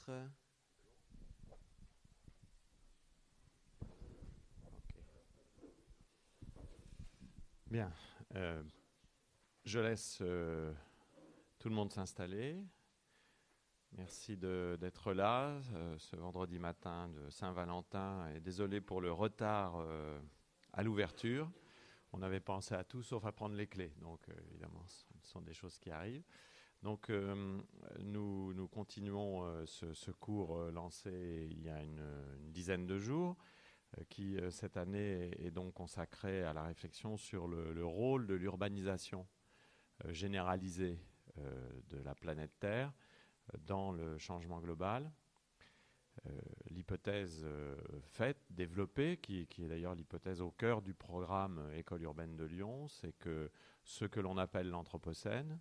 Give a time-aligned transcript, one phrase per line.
[0.00, 0.30] peut-être.
[7.66, 7.92] Bien.
[8.34, 8.62] Euh,
[9.64, 10.72] je laisse euh,
[11.58, 12.64] tout le monde s'installer.
[13.92, 19.84] Merci d'être là euh, ce vendredi matin de Saint-Valentin et désolé pour le retard
[20.72, 21.50] à l'ouverture.
[22.12, 25.54] On avait pensé à tout sauf à prendre les clés, donc évidemment ce sont des
[25.54, 26.24] choses qui arrivent.
[26.82, 32.02] Donc nous, nous, continuons ce, cours lancé il y a une
[32.50, 33.36] dizaine de jours.
[33.98, 38.34] Euh, qui euh, cette année est, donc consacré à la réflexion sur le, rôle de
[38.34, 39.26] l'urbanisation
[40.04, 40.98] euh, généralisée
[41.88, 42.92] de la planète Terre
[43.60, 45.10] dans le changement global.
[46.68, 47.46] l'hypothèse
[48.02, 53.12] faite, développée, qui, est d'ailleurs l'hypothèse au cœur du programme École urbaine de Lyon, c'est
[53.12, 53.50] que
[53.84, 55.60] ce que l'on appelle l'Anthropocène,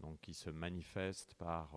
[0.00, 1.74] donc qui se manifeste par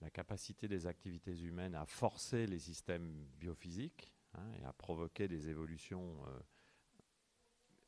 [0.00, 5.50] la capacité des activités humaines à forcer les systèmes biophysiques, Hein, et à provoquer des
[5.50, 6.40] évolutions euh,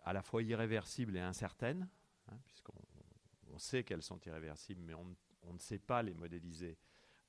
[0.03, 1.89] à la fois irréversibles et incertaines,
[2.29, 5.17] hein, puisqu'on sait qu'elles sont irréversibles, mais on,
[5.53, 6.77] ne sait pas les modéliser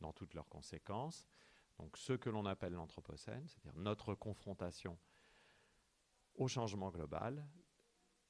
[0.01, 1.29] dans toutes leurs conséquences.
[1.77, 4.97] Donc ce que l'on appelle l'Anthropocène, c'est-à-dire notre confrontation
[6.35, 7.47] au changement global,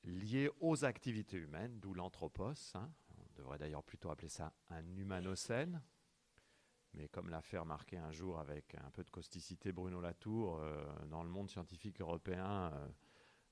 [0.04, 2.76] lié aux activités humaines, d'où l'anthropos.
[2.76, 2.92] Hein.
[3.36, 5.82] On devrait d'ailleurs plutôt appeler ça un humanocène,
[6.94, 10.86] mais comme l'a fait remarquer un jour avec un peu de causticité Bruno Latour, euh,
[11.08, 12.88] dans le monde scientifique européen, euh,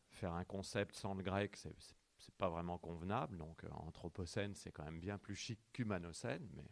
[0.10, 3.38] faire un concept sans le grec, c'est n'est pas vraiment convenable.
[3.38, 6.64] Donc euh, anthropocène, c'est quand même bien plus chic qu'humanocène, mais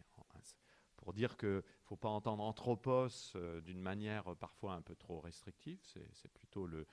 [0.96, 3.08] pour dire qu'il ne faut pas entendre anthropos
[3.64, 5.80] d'une manière parfois un peu trop restrictive,
[6.12, 6.86] c'est plutôt le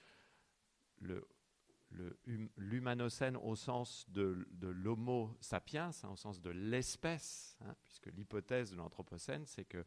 [1.97, 8.71] Hum, l'humanocène au sens de, l'homo sapiens, hein, au sens de l'espèce, hein, puisque l'hypothèse
[8.71, 9.83] de l'anthropocène, c'est que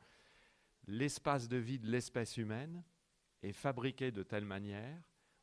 [0.87, 2.83] l'espace de vie de l'espèce humaine
[3.43, 5.01] est fabriqué de telle manière,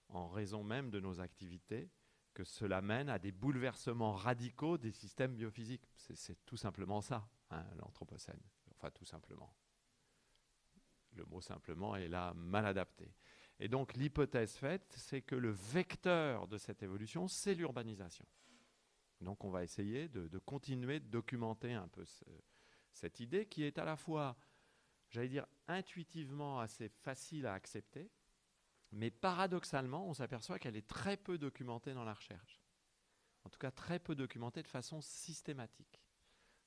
[0.09, 1.89] en raison même de nos activités,
[2.33, 5.87] que cela mène à des bouleversements radicaux des systèmes biophysiques.
[5.95, 8.41] C'est tout simplement ça, hein, l'anthropocène.
[8.75, 9.53] Enfin, tout simplement.
[11.13, 13.13] Le mot simplement est là mal adapté.
[13.59, 18.25] Et donc l'hypothèse faite, c'est que le vecteur de cette évolution, c'est l'urbanisation.
[19.21, 22.05] Donc on va essayer de, continuer de documenter un peu
[22.93, 24.37] cette idée qui est à la fois,
[25.09, 28.09] j'allais dire, intuitivement assez facile à accepter,
[28.91, 32.61] mais paradoxalement, on s'aperçoit qu'elle est très peu documentée dans la recherche.
[33.43, 36.01] En tout cas, très peu documentée de façon systématique.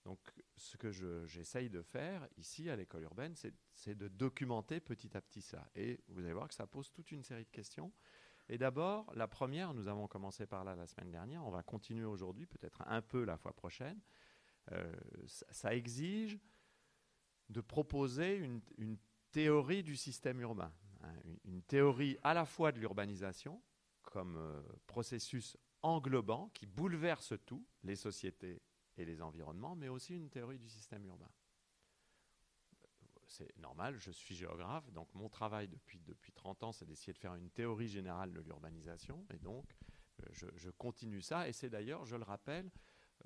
[0.04, 0.18] Donc,
[0.56, 0.90] ce que
[1.26, 3.34] j'essaye de faire ici à l'école urbaine,
[3.74, 5.68] c'est de documenter petit à petit ça.
[5.76, 7.92] Et vous allez voir que ça pose toute une série de questions.
[8.48, 12.04] Et d'abord, la première, nous avons commencé par là la semaine dernière, on va continuer
[12.04, 14.00] aujourd'hui, peut-être un peu la fois prochaine.
[14.72, 14.92] Euh,
[15.26, 16.38] ça, exige
[17.48, 18.60] de proposer une,
[19.30, 21.14] théorie du système urbain, hein,
[21.44, 23.62] une, théorie à la fois de l'urbanisation
[24.02, 28.60] comme euh, processus englobant qui bouleverse tout, les sociétés
[28.96, 31.30] et les environnements, mais aussi une théorie du système urbain.
[33.26, 37.18] C'est normal, je suis géographe, donc mon travail depuis, depuis 30 ans, c'est d'essayer de
[37.18, 39.74] faire une théorie générale de l'urbanisation, et donc
[40.20, 42.70] euh, je, continue ça, et c'est d'ailleurs, je le rappelle,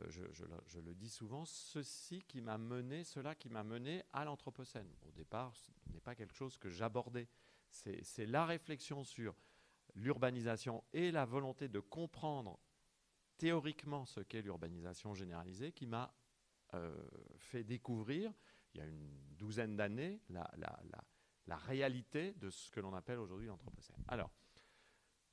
[0.00, 0.22] euh, je,
[0.66, 4.92] je, le dis souvent, ceci qui m'a mené, cela qui m'a mené à l'Anthropocène.
[5.02, 7.28] Au départ, ce n'est pas quelque chose que j'abordais,
[7.70, 9.34] c'est la réflexion sur
[9.94, 12.60] l'urbanisation et la volonté de comprendre
[13.38, 16.14] théoriquement ce qu'est l'urbanisation généralisée qui m'a
[16.74, 16.96] euh,
[17.36, 18.32] fait découvrir,
[18.74, 20.50] il y a une douzaine d'années, la,
[21.46, 24.02] la, réalité de ce que l'on appelle aujourd'hui l'Anthropocène.
[24.08, 24.30] Alors,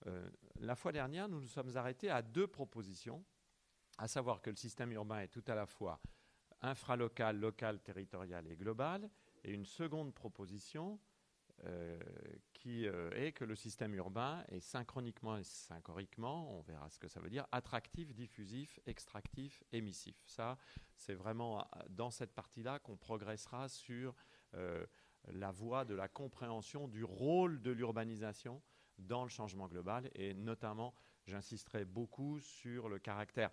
[0.07, 3.25] euh, la fois dernière, nous nous sommes arrêtés à deux propositions,
[3.97, 5.99] à savoir que le système urbain est tout à la fois
[6.61, 9.09] infralocal, local, territorial et global,
[9.43, 10.99] et une seconde proposition
[11.65, 11.97] euh,
[12.53, 17.07] qui euh, est que le système urbain est synchroniquement et syncoriquement, on verra ce que
[17.07, 20.15] ça veut dire, attractif, diffusif, extractif, émissif.
[20.25, 20.57] Ça,
[20.95, 24.15] c'est vraiment euh, dans cette partie-là qu'on progressera sur
[25.29, 28.61] la voie de la compréhension du rôle de l'urbanisation
[28.99, 30.93] dans le changement global et notamment,
[31.25, 33.49] j'insisterai beaucoup sur le caractère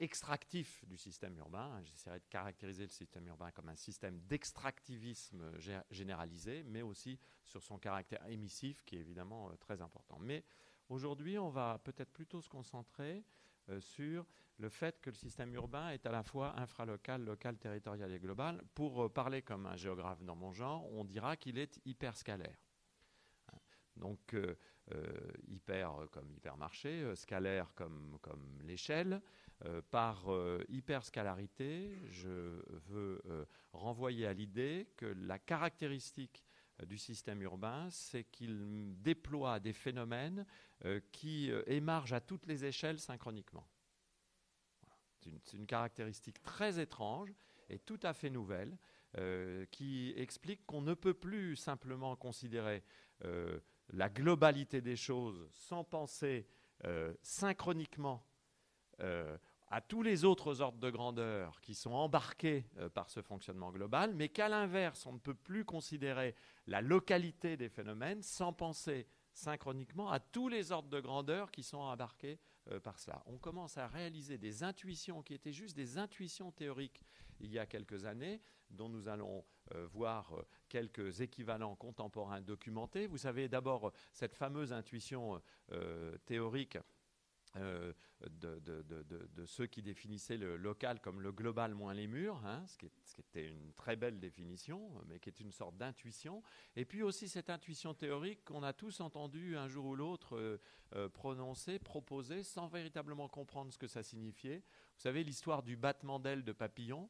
[0.00, 1.80] extractif du système urbain.
[1.82, 5.52] J'essaierai de caractériser le système urbain comme un système d'extractivisme
[5.90, 10.18] généralisé, mais aussi sur son caractère émissif, qui est évidemment euh, très important.
[10.20, 10.44] Mais
[10.88, 13.24] aujourd'hui, on va peut-être plutôt se concentrer
[13.70, 14.26] euh, sur
[14.58, 18.62] le fait que le système urbain est à la fois infralocal, local, territorial et global.
[18.74, 22.58] Pour euh, parler comme un géographe dans mon genre, on dira qu'il est hyperscalaire.
[23.96, 24.36] Donc
[25.48, 29.20] hyper comme hypermarché, scalaire comme, comme l'échelle,
[29.90, 30.26] par
[30.68, 33.20] hyperscalarité, je veux
[33.72, 36.44] renvoyer à l'idée que la caractéristique
[36.86, 40.46] du système urbain, c'est qu'il déploie des phénomènes
[41.12, 43.66] qui émargent à toutes les échelles synchroniquement.
[45.20, 47.34] C'est une, caractéristique très étrange
[47.68, 48.78] et tout à fait nouvelle
[49.18, 52.84] euh, qui explique qu'on ne peut plus simplement considérer
[53.24, 53.58] euh,
[53.90, 56.46] la globalité des choses sans penser
[56.84, 58.24] euh, synchroniquement
[59.70, 64.28] à tous les autres ordres de grandeur qui sont embarqués par ce fonctionnement global, mais
[64.28, 66.34] qu'à l'inverse, on ne peut plus considérer
[66.66, 69.06] la localité des phénomènes sans penser
[69.38, 72.38] synchroniquement à tous les ordres de grandeur qui sont embarqués
[72.70, 73.22] euh, par cela.
[73.26, 77.02] On commence à réaliser des intuitions qui étaient juste des intuitions théoriques
[77.40, 79.44] il y a quelques années, dont nous allons
[79.74, 83.06] euh, voir euh, quelques équivalents contemporains documentés.
[83.06, 85.40] Vous savez d'abord cette fameuse intuition
[86.26, 86.78] théorique
[87.56, 92.76] euh, de, ceux qui définissaient le local comme le global moins les murs, hein, ce,
[92.76, 92.86] qui
[93.20, 96.42] était une très belle définition, mais qui est une sorte d'intuition.
[96.76, 100.60] Et puis aussi cette intuition théorique qu'on a tous entendu un jour ou l'autre euh,
[100.94, 104.58] euh, prononcer, proposer, sans véritablement comprendre ce que ça signifiait.
[104.96, 107.08] Vous savez l'histoire du battement d'aile de papillon,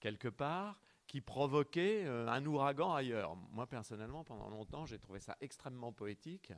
[0.00, 3.36] quelque part, qui provoquait un ouragan ailleurs.
[3.52, 6.52] Moi, personnellement, pendant longtemps, j'ai trouvé ça extrêmement poétique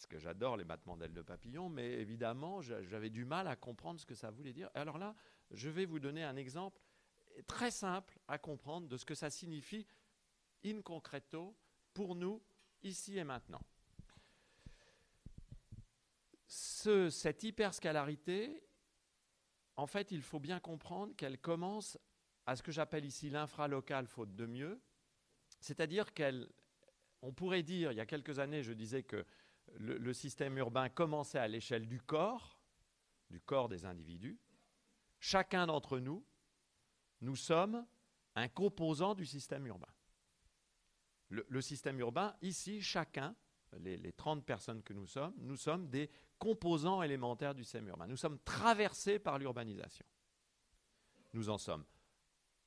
[0.00, 4.00] parce que j'adore les battements d'ailes de papillon, mais évidemment, j'avais du mal à comprendre
[4.00, 4.70] ce que ça voulait dire.
[4.72, 5.14] Alors là,
[5.50, 6.80] je vais vous donner un exemple
[7.46, 9.86] très simple à comprendre de ce que ça signifie
[10.64, 11.54] in concreto
[11.92, 12.40] pour nous,
[12.82, 13.60] ici et maintenant.
[16.48, 18.62] cette hyperscalarité,
[19.76, 21.98] en fait, il faut bien comprendre qu'elle commence
[22.46, 24.80] à ce que j'appelle ici l'infralocal, faute de mieux.
[25.60, 26.48] C'est-à-dire qu'elle,
[27.20, 29.26] on pourrait dire, il y a quelques années, je disais que
[29.78, 32.60] le, système urbain commençait à l'échelle du corps,
[33.30, 34.38] du corps des individus.
[35.18, 36.24] Chacun d'entre nous,
[37.20, 37.86] nous sommes
[38.34, 39.92] un composant du système urbain.
[41.28, 43.36] Le, système urbain, ici, chacun,
[43.78, 48.08] les, les, 30 personnes que nous sommes, nous sommes des composants élémentaires du système urbain.
[48.08, 50.04] Nous sommes traversés par l'urbanisation.
[51.32, 51.84] Nous en sommes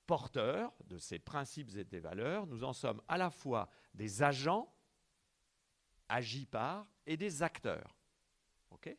[0.05, 2.47] porteurs de ces principes et des valeurs.
[2.47, 4.72] Nous en sommes à la fois des agents
[6.13, 7.95] agis par et des acteurs.
[8.69, 8.95] OK?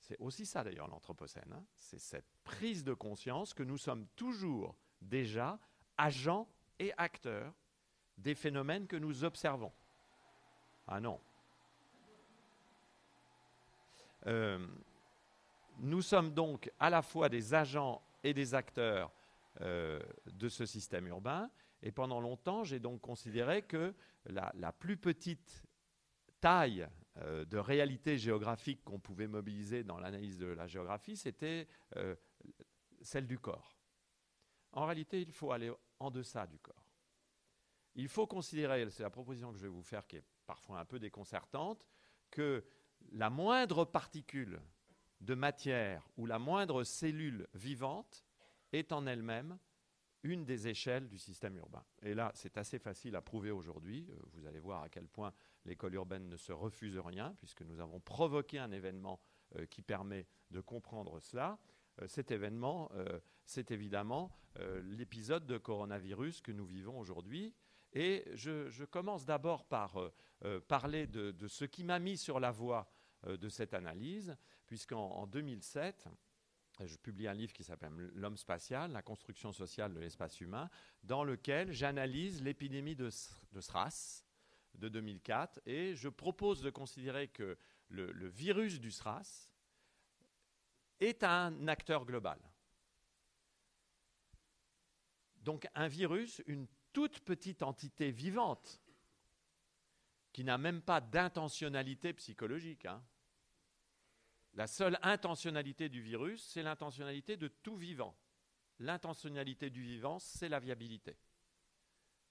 [0.00, 1.52] C'est aussi ça d'ailleurs l'Anthropocène.
[1.52, 1.62] Hein.
[1.74, 5.58] C'est cette prise de conscience que nous sommes toujours déjà
[5.98, 6.48] agents
[6.78, 7.52] et acteurs
[8.16, 9.72] des phénomènes que nous observons.
[10.86, 11.20] Ah non.
[14.26, 14.66] Euh,
[15.80, 19.12] nous sommes donc à la fois des agents et des acteurs
[19.60, 21.50] euh, de ce système urbain.
[21.82, 23.94] Et pendant longtemps, j'ai donc considéré que
[24.28, 25.62] la, plus petite
[26.40, 26.88] taille
[27.18, 32.14] euh, de réalité géographique qu'on pouvait mobiliser dans l'analyse de la géographie, c'était euh,
[33.02, 33.76] celle du corps.
[34.72, 36.84] En réalité, il faut aller en deçà du corps.
[37.94, 40.84] Il faut considérer, c'est la proposition que je vais vous faire qui est parfois un
[40.84, 41.86] peu déconcertante,
[42.30, 42.64] que
[43.12, 44.60] la moindre particule
[45.20, 48.24] de matière ou la moindre cellule vivante
[48.72, 49.58] est en elle-même
[50.28, 51.84] une des échelles du système urbain.
[52.02, 54.06] Et là, c'est assez facile à prouver aujourd'hui.
[54.10, 55.32] Euh, vous allez voir à quel point
[55.64, 59.20] l'école urbaine ne se refuse rien, puisque nous avons provoqué un événement
[59.56, 61.58] euh, qui permet de comprendre cela.
[62.00, 62.90] Euh, cet événement,
[63.44, 64.30] c'est évidemment
[64.82, 67.54] l'épisode de coronavirus que nous vivons aujourd'hui.
[67.92, 69.96] Et je, commence d'abord par
[70.66, 72.90] parler de, de, ce qui m'a mis sur la voie
[73.26, 76.08] de cette analyse, puisqu'en 2007,
[76.86, 80.70] je publie un livre qui s'appelle L'homme spatial, la construction sociale de l'espace humain,
[81.02, 84.24] dans lequel j'analyse l'épidémie de, SRAS
[84.74, 87.58] de 2004 et je propose de considérer que
[87.88, 89.50] le, virus du SRAS
[91.00, 92.38] est un acteur global.
[95.40, 98.80] Donc un virus, une toute petite entité vivante
[100.32, 102.84] qui n'a même pas d'intentionnalité psychologique.
[102.84, 103.02] Hein,
[104.58, 108.18] la seule intentionnalité du virus, c'est l'intentionnalité de tout vivant.
[108.80, 111.16] L'intentionnalité du vivant, c'est la viabilité.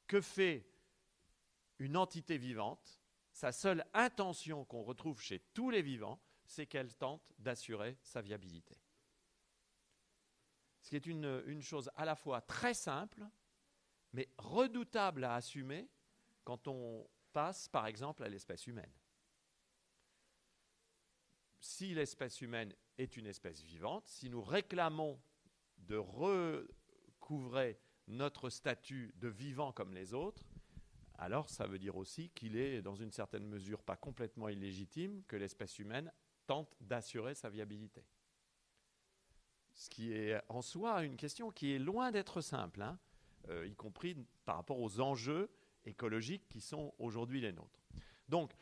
[0.08, 0.70] Que fait
[1.80, 3.00] une entité vivante?
[3.32, 8.78] Sa seule intention qu'on retrouve chez tous les vivants, c'est qu'elle tente d'assurer sa viabilité.
[10.82, 13.26] Ce qui est une, chose à la fois très simple,
[14.12, 15.88] mais redoutable à assumer
[16.44, 18.92] quand on passe, par exemple, à l'espèce humaine
[21.60, 25.20] si l'espèce humaine est une espèce vivante, si nous réclamons
[25.80, 30.44] de recouvrer notre statut de vivant comme les autres,
[31.18, 35.36] alors ça veut dire aussi qu'il est, dans une certaine mesure, pas complètement illégitime que
[35.36, 36.12] l'espèce humaine
[36.46, 38.06] tente d'assurer sa viabilité.
[39.74, 43.00] Ce qui est en soi une question qui est loin d'être simple, hein,
[43.66, 45.50] y compris par rapport aux enjeux
[45.86, 47.84] écologiques qui sont aujourd'hui les nôtres.
[48.28, 48.54] Donc,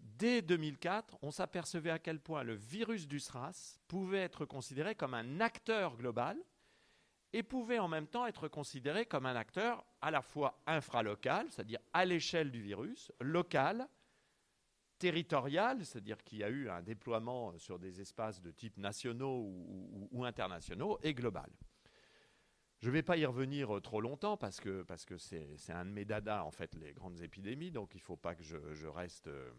[0.00, 5.14] dès 2004, on s'apercevait à quel point le virus du SRAS pouvait être considéré comme
[5.14, 6.38] un acteur global
[7.34, 11.80] et pouvait en même temps être considéré comme un acteur à la fois infralocal, c'est-à-dire
[11.92, 13.88] à, l'échelle du virus, local,
[15.00, 19.52] territorial, c'est-à-dire qu'il y a eu un déploiement sur des espaces de type nationaux
[20.12, 21.50] ou, internationaux, et global.
[22.80, 24.84] Je ne vais pas y revenir trop longtemps parce que
[25.18, 28.34] c'est un de mes dadas, en fait, les grandes épidémies, donc il ne faut pas
[28.34, 29.50] que je, reste euh,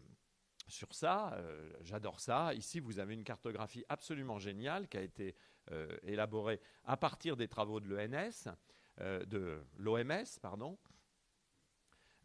[0.68, 1.32] sur ça.
[1.34, 2.54] Euh, j'adore ça.
[2.54, 5.34] Ici, vous avez une cartographie absolument géniale qui a été
[5.72, 7.92] euh, élaboré à partir des travaux de
[9.00, 10.78] euh, de l'OMS, pardon,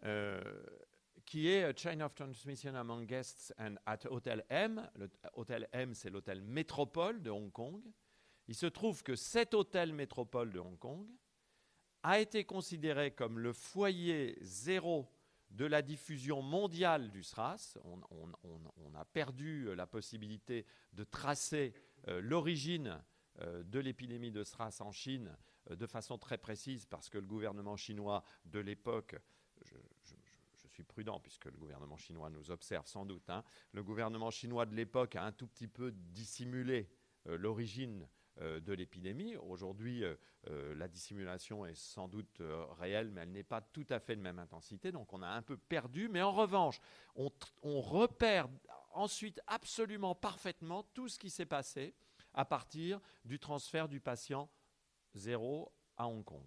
[0.04, 0.42] euh,
[1.26, 4.88] qui est Chain of Transmission Among Guests and at Hotel M.
[4.96, 7.82] Le Hôtel M, c'est l'hôtel métropole de Hong Kong.
[8.52, 11.08] Il se trouve que cet hôtel métropole de Hong Kong
[12.04, 15.10] a été considéré comme le foyer zéro
[15.52, 17.78] de la diffusion mondiale du SRAS.
[17.86, 21.74] On, a perdu la possibilité de tracer
[22.08, 23.02] l'origine
[23.40, 25.34] euh, de l'épidémie de SRAS en Chine
[25.70, 29.16] euh, de façon très précise parce que le gouvernement chinois de l'époque,
[29.64, 29.78] je,
[30.68, 34.76] suis prudent puisque le gouvernement chinois nous observe sans doute, hein, le gouvernement chinois de
[34.76, 36.90] l'époque a un tout petit peu dissimulé
[37.28, 38.10] euh, l'origine
[38.42, 39.36] de l'épidémie.
[39.38, 40.04] Aujourd'hui,
[40.48, 42.42] la dissimulation est sans doute
[42.80, 45.42] réelle, mais elle n'est pas tout à fait de même intensité, donc on a un
[45.42, 46.10] peu perdu.
[46.10, 46.80] Mais en revanche,
[47.16, 48.48] on, repère
[48.94, 51.94] ensuite absolument parfaitement tout ce qui s'est passé
[52.34, 54.50] à partir du transfert du patient
[55.14, 56.46] zéro à Hong Kong.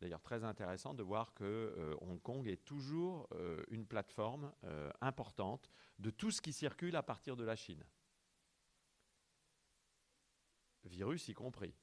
[0.00, 4.90] D'ailleurs, très intéressant de voir que euh, Hong Kong est toujours euh, une plateforme euh,
[5.00, 7.82] importante de tout ce qui circule à partir de la Chine.
[10.86, 11.74] Virus y compris.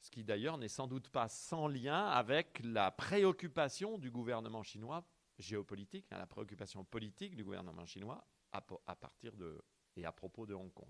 [0.00, 5.04] Ce qui d'ailleurs n'est sans doute pas sans lien avec la préoccupation du gouvernement chinois
[5.38, 9.62] géopolitique, hein, la préoccupation politique du gouvernement chinois à, partir de
[9.96, 10.88] et à propos de Hong Kong.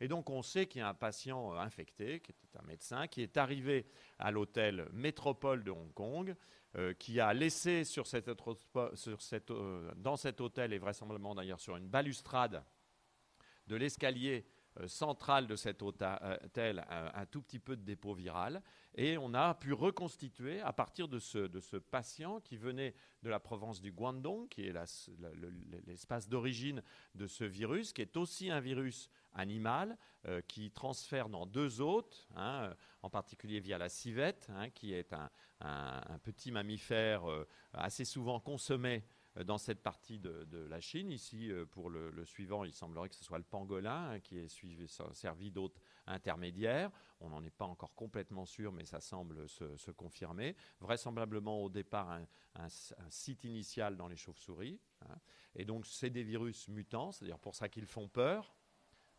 [0.00, 3.06] Et donc on sait qu'il y a un patient euh, infecté, qui était un médecin,
[3.06, 3.86] qui est arrivé
[4.18, 6.34] à l'hôtel Métropole de Hong Kong,
[6.76, 12.64] euh, qui a laissé sur euh, dans cet hôtel, et vraisemblablement d'ailleurs sur une balustrade
[13.66, 14.46] de l'escalier
[14.86, 18.62] central de cet hôtel, un, tout petit peu de dépôt viral.
[18.94, 23.30] Et on a pu reconstituer à partir de ce, de ce patient qui venait de
[23.30, 24.74] la province du Guangdong, qui est
[25.86, 26.82] l'espace d'origine
[27.14, 29.96] de ce virus, qui est aussi un virus animal
[30.26, 34.92] euh, qui transfère dans deux hôtes, hein, euh, en particulier via la civette, hein, qui
[34.92, 35.30] est un,
[36.22, 39.04] petit mammifère euh, assez souvent consommé
[39.44, 41.10] dans cette partie de, la Chine.
[41.10, 44.48] Ici, pour le, suivant, il semblerait que ce soit le pangolin hein, qui est
[45.12, 46.90] servi d'hôte intermédiaire.
[47.20, 50.56] On n'en est pas encore complètement sûr, mais ça semble se, confirmer.
[50.80, 52.20] Vraisemblablement, au départ,
[52.54, 52.68] un,
[53.08, 54.80] site initial dans les chauves-souris.
[55.54, 58.54] Et donc, c'est des virus mutants, c'est-à-dire pour ça qu'ils font peur.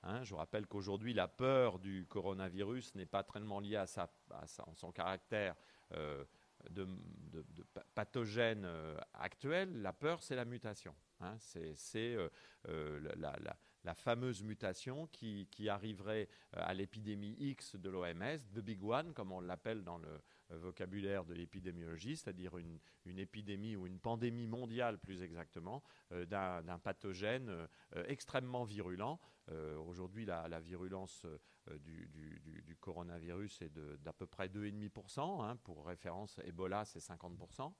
[0.03, 5.55] Hein, je rappelle qu'aujourd'hui, la peur du coronavirus n'est pas tellement liée à, son caractère
[5.93, 6.25] euh,
[6.69, 6.87] de,
[7.95, 9.81] pathogène euh, actuel.
[9.81, 10.95] La peur, c'est la mutation.
[11.19, 11.35] Hein.
[11.39, 12.15] c'est
[12.67, 12.99] euh,
[13.83, 19.39] la, fameuse mutation qui, arriverait à l'épidémie X de l'OMS, the big one, comme on
[19.39, 22.79] l'appelle dans le vocabulaire de l'épidémiologie, c'est-à-dire une,
[23.19, 27.67] épidémie ou une pandémie mondiale plus exactement, d'un pathogène
[28.07, 29.19] extrêmement virulent
[29.51, 31.25] euh, aujourd'hui, la, virulence
[31.69, 33.71] euh, du, coronavirus est
[34.03, 35.43] d'à peu près 2,5%.
[35.43, 37.71] Hein, pour référence, Ebola, c'est 50%.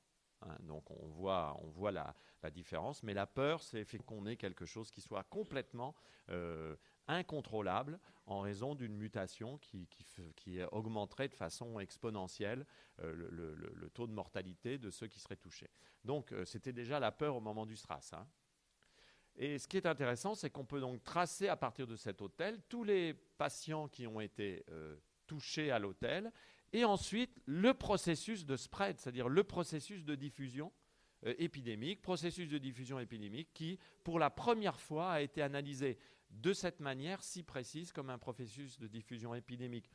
[0.44, 2.16] Hein, donc on voit, on voit la,
[2.52, 3.02] différence.
[3.04, 5.96] Mais la peur, c'est qu'on ait quelque chose qui soit complètement
[6.30, 6.76] euh,
[7.08, 9.88] incontrôlable en raison d'une mutation qui,
[10.36, 12.66] qui, augmenterait de façon exponentielle
[13.00, 15.70] le, taux de mortalité de ceux qui seraient touchés.
[16.06, 18.12] Donc c'était déjà la peur au moment du SRAS.
[18.14, 18.28] Hein.
[19.38, 22.62] Et ce qui est intéressant, c'est qu'on peut donc tracer à partir de cet hôtel
[22.70, 26.32] tous les patients qui ont été euh, touchés à l'hôtel
[26.74, 30.72] et ensuite le processus de spread, c'est-à-dire le processus de diffusion
[31.26, 35.98] euh, épidémique, processus de diffusion épidémique qui, pour la première fois, a été analysé
[36.30, 39.90] de cette manière si précise comme un processus de diffusion épidémique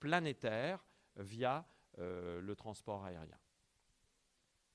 [0.00, 0.84] planétaire
[1.16, 1.66] via
[1.98, 3.38] euh, le transport aérien.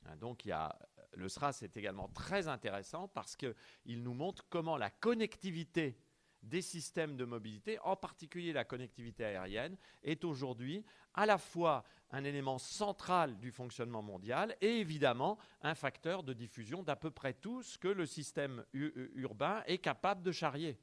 [0.06, 0.78] Hein, donc il y a
[1.16, 5.98] le SRAS est également très intéressant parce qu'il nous montre comment la connectivité
[6.44, 12.24] des systèmes de mobilité, en particulier la connectivité aérienne, est aujourd'hui à la fois un
[12.24, 17.64] élément central du fonctionnement mondial et évidemment un facteur de diffusion d'à peu près tout
[17.64, 20.78] ce que le système urbain est capable de charrier.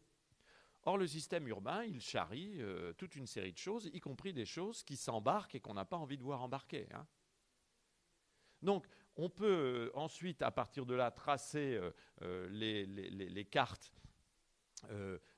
[0.85, 2.59] Or, le système urbain, il charrie
[2.97, 5.99] toute une série de choses, y compris des choses qui s'embarquent et qu'on n'a pas
[5.99, 6.89] envie de voir embarquer.
[6.95, 7.07] Hein.
[8.63, 11.81] Donc, on peut ensuite, à partir de là, tracer
[12.21, 13.93] les, cartes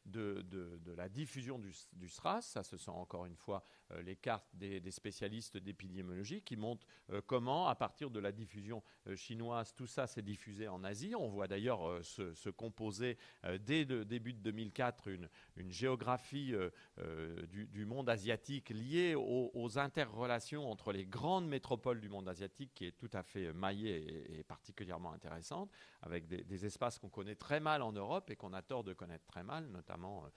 [0.07, 2.43] de, la diffusion du, SRAS.
[2.43, 7.21] Ça, ce sont encore une fois euh, les cartes des, spécialistes d'épidémiologie qui montrent euh,
[7.25, 11.15] comment, à partir de la diffusion euh, chinoise, tout ça s'est diffusé en Asie.
[11.15, 13.17] On voit d'ailleurs se, composer
[13.61, 15.29] dès le début de 2004 une,
[15.71, 16.55] géographie
[17.49, 22.93] du, monde asiatique liée aux, interrelations entre les grandes métropoles du monde asiatique qui est
[22.93, 25.71] tout à fait maillée et, particulièrement intéressante,
[26.03, 28.93] avec des, des espaces qu'on connaît très mal en Europe et qu'on a tort de
[28.93, 29.92] connaître très mal, notamment
[30.27, 30.31] euh,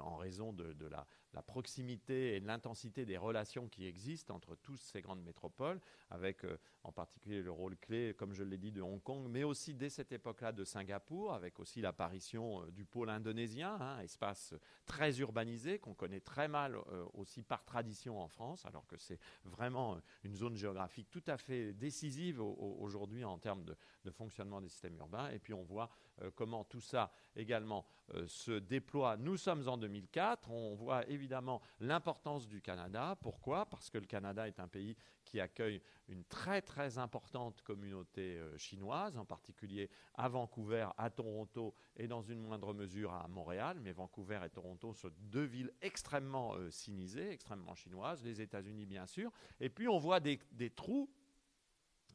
[0.00, 1.06] en raison de, la,
[1.42, 6.58] proximité et de l'intensité des relations qui existent entre tous ces grandes métropoles, avec euh,
[6.84, 9.88] en particulier le rôle clé, comme je l'ai dit, de Hong Kong, mais aussi dès
[9.88, 14.54] cette époque-là de Singapour, avec aussi l'apparition euh, du pôle indonésien, hein, espace
[14.86, 16.76] très urbanisé qu'on connaît très mal
[17.14, 21.72] aussi par tradition en France, alors que c'est vraiment une zone géographique tout à fait
[21.72, 25.30] décisive aujourd'hui en termes de, de, fonctionnement des systèmes urbains.
[25.30, 25.88] Et puis on voit
[26.34, 27.86] comment tout ça également
[28.26, 29.16] se déploie.
[29.16, 30.50] Nous sommes en en 2004.
[30.50, 33.16] On voit évidemment l'importance du Canada.
[33.20, 33.66] Pourquoi?
[33.66, 38.56] Parce que le Canada est un pays qui accueille une très très importante communauté euh,
[38.58, 43.78] chinoise, en particulier à Vancouver, à Toronto et dans une moindre mesure à Montréal.
[43.80, 48.22] Mais Vancouver et Toronto sont deux villes extrêmement euh, sinisées, extrêmement chinoises.
[48.22, 49.30] Les États-Unis, bien sûr.
[49.60, 50.38] Et puis on voit des,
[50.74, 51.10] trous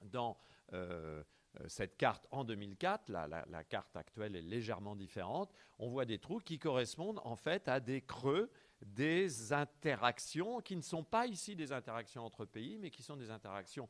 [0.02, 0.38] dans
[0.74, 1.24] euh,
[1.68, 6.60] cette carte en 2004, la, carte actuelle est légèrement différente, on voit des trous qui
[6.60, 12.26] correspondent en fait à des creux des interactions qui ne sont pas ici des interactions
[12.26, 13.90] entre pays, mais qui sont des interactions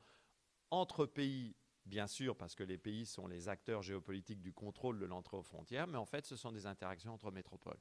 [0.71, 1.55] entre pays,
[1.85, 5.43] bien sûr, parce que les pays sont les acteurs géopolitiques du contrôle de l'entrée aux
[5.43, 7.79] frontières, mais en fait, ce sont des interactions entre métropoles.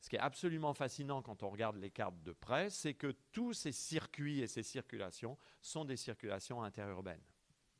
[0.00, 3.52] Ce qui est absolument fascinant quand on regarde les cartes de près, c'est que tous
[3.52, 7.24] ces circuits et ces circulations sont des circulations interurbaines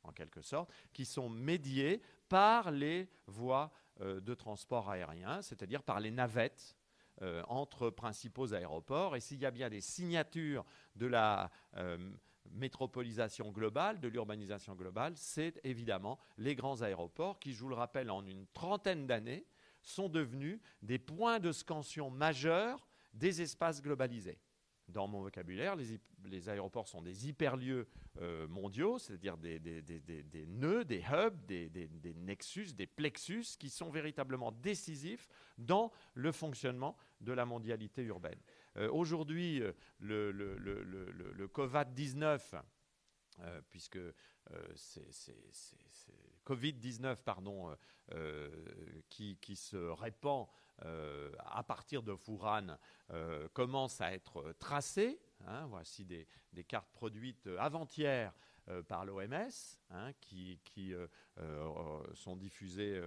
[0.09, 5.99] en quelque sorte, qui sont médiés par les voies euh, de transport aérien, c'est-à-dire par
[5.99, 6.75] les navettes
[7.21, 9.15] euh, entre principaux aéroports.
[9.15, 11.97] Et s'il y a bien des signatures de la euh,
[12.51, 18.09] métropolisation globale, de l'urbanisation globale, c'est évidemment les grands aéroports qui, je vous le rappelle,
[18.09, 19.45] en une trentaine d'années,
[19.81, 24.39] sont devenus des points de scansion majeurs des espaces globalisés
[24.89, 27.87] dans mon vocabulaire, les, aéroports sont des hyperlieux
[28.19, 29.59] euh, mondiaux, c'est-à-dire des,
[30.47, 37.33] nœuds, des hubs, des, nexus, des plexus qui sont véritablement décisifs dans le fonctionnement de
[37.33, 38.39] la mondialité urbaine.
[38.77, 42.61] Euh, aujourd'hui, euh, le, le, le, le COVID-19,
[43.69, 43.99] puisque
[44.75, 45.07] c'est
[46.45, 47.73] Covid-19, pardon,
[49.09, 50.47] qui, se répand
[50.85, 52.67] euh, à partir de Fouran
[53.11, 55.19] euh, commence à être tracé.
[55.47, 55.67] Hein.
[55.67, 56.27] voici des,
[56.67, 58.33] cartes produites avant-hier
[58.67, 60.59] euh, par l'OMS hein, qui,
[62.13, 63.01] sont diffusées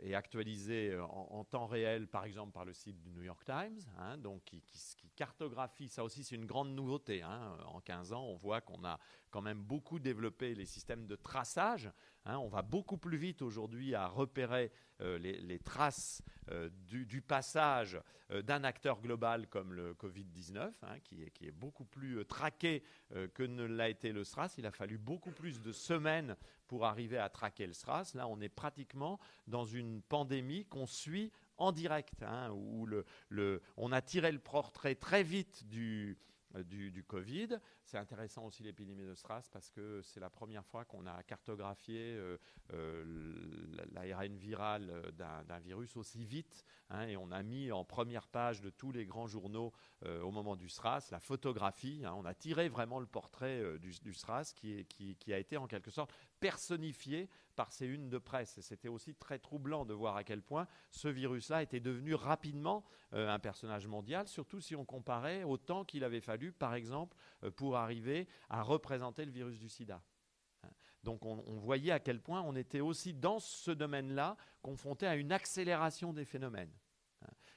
[0.00, 4.16] et actualisées en, temps réel, par exemple par le site du New York Times, hein,
[4.16, 4.62] donc qui,
[5.16, 5.88] cartographie.
[5.88, 7.24] Ça aussi, c'est une grande nouveauté.
[7.24, 9.00] En 15 ans, on voit qu'on a
[9.30, 11.90] quand même beaucoup développé les systèmes de traçage.
[12.26, 18.00] on va beaucoup plus vite aujourd'hui à repérer euh, les, traces euh, du, passage
[18.30, 22.82] euh, d'un acteur global comme le Covid-19, hein, qui, est, qui, est, beaucoup plus traqué
[23.34, 24.54] que ne l'a été le SRAS.
[24.58, 28.12] Il a fallu beaucoup plus de semaines pour arriver à traquer le SRAS.
[28.14, 32.86] Là, on est pratiquement dans une pandémie qu'on suit en direct, hein, où
[33.76, 36.18] on a tiré le portrait très vite du,
[36.64, 37.58] du, Covid.
[37.84, 42.16] C'est intéressant aussi l'épidémie de SRAS parce que c'est la première fois qu'on a cartographié
[42.16, 42.38] euh,
[42.72, 43.04] euh,
[43.92, 46.64] l'ARN viral euh, d'un virus aussi vite.
[46.90, 49.72] Hein, et on a mis en première page de tous les grands journaux
[50.22, 52.02] au moment du SRAS la photographie.
[52.04, 52.14] Hein.
[52.16, 53.92] on a tiré vraiment le portrait du,
[54.54, 58.58] qui, qui, a été en quelque sorte personnifié par ces unes de presse.
[58.58, 62.84] Et c'était aussi très troublant de voir à quel point ce virus-là était devenu rapidement
[63.12, 67.16] un personnage mondial, surtout si on comparait au temps qu'il avait fallu, par exemple,
[67.56, 70.02] pour arriver à représenter le virus du sida.
[71.06, 75.30] Donc on, voyait à quel point on était aussi dans ce domaine-là confronté à une
[75.30, 76.85] accélération des phénomènes, hein,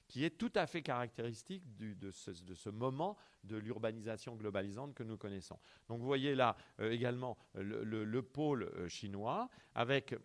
[0.10, 5.58] qui est tout à fait caractéristique de, ce, moment de l'urbanisation globalisante que nous connaissons.
[5.88, 10.16] Donc vous voyez là euh, également le, pôle euh, chinois, avec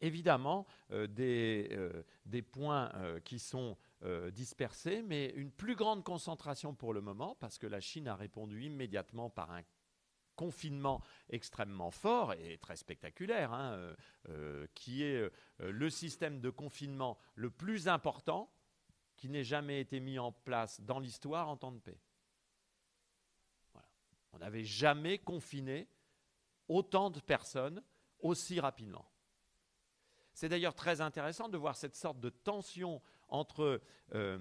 [0.00, 2.92] évidemment euh, des, points
[3.24, 7.80] qui sont euh, dispersés, mais une plus grande concentration pour le moment, parce que la
[7.80, 9.62] Chine a répondu immédiatement par un
[10.36, 11.00] confinement
[11.30, 13.94] extrêmement fort et très spectaculaire, hein, euh,
[14.28, 18.52] euh, qui est le système de confinement le plus important
[19.16, 21.98] qui n'ait jamais été mis en place dans l'histoire en temps de paix.
[24.32, 25.88] On n'avait jamais confiné
[26.68, 27.82] autant de personnes
[28.20, 29.08] aussi rapidement.
[30.32, 33.80] C'est d'ailleurs très intéressant de voir cette sorte de tension entre
[34.14, 34.38] euh,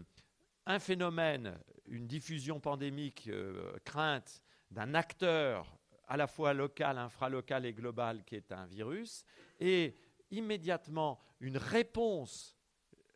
[0.65, 7.73] un phénomène, une diffusion pandémique euh, crainte d'un acteur à la fois local, infralocal et
[7.73, 9.23] global qui est un virus,
[9.59, 9.95] et
[10.31, 12.57] immédiatement une réponse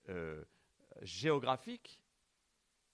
[0.10, 0.44] euh,
[1.02, 2.02] géographique,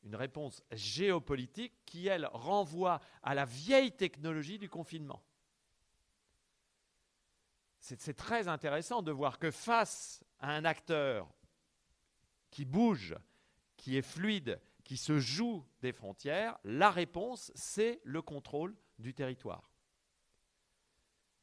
[0.03, 5.23] une réponse géopolitique qui, elle, renvoie à la vieille technologie du confinement.
[7.79, 11.27] C'est très intéressant de voir que face à un acteur
[12.49, 13.15] qui bouge,
[13.75, 19.72] qui est fluide, qui se joue des frontières, la réponse, c'est le contrôle du territoire.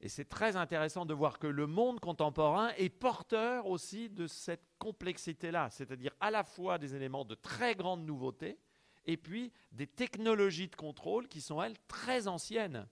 [0.02, 4.64] Et c'est très intéressant de voir que le monde contemporain est porteur aussi de cette
[4.78, 8.58] complexité-là, c'est-à-dire à la fois des éléments de très grande nouveauté
[9.04, 12.88] et puis des technologies de contrôle qui sont, elles, très anciennes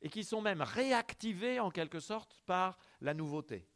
[0.00, 3.66] et qui sont même réactivées en quelque sorte par la nouveauté.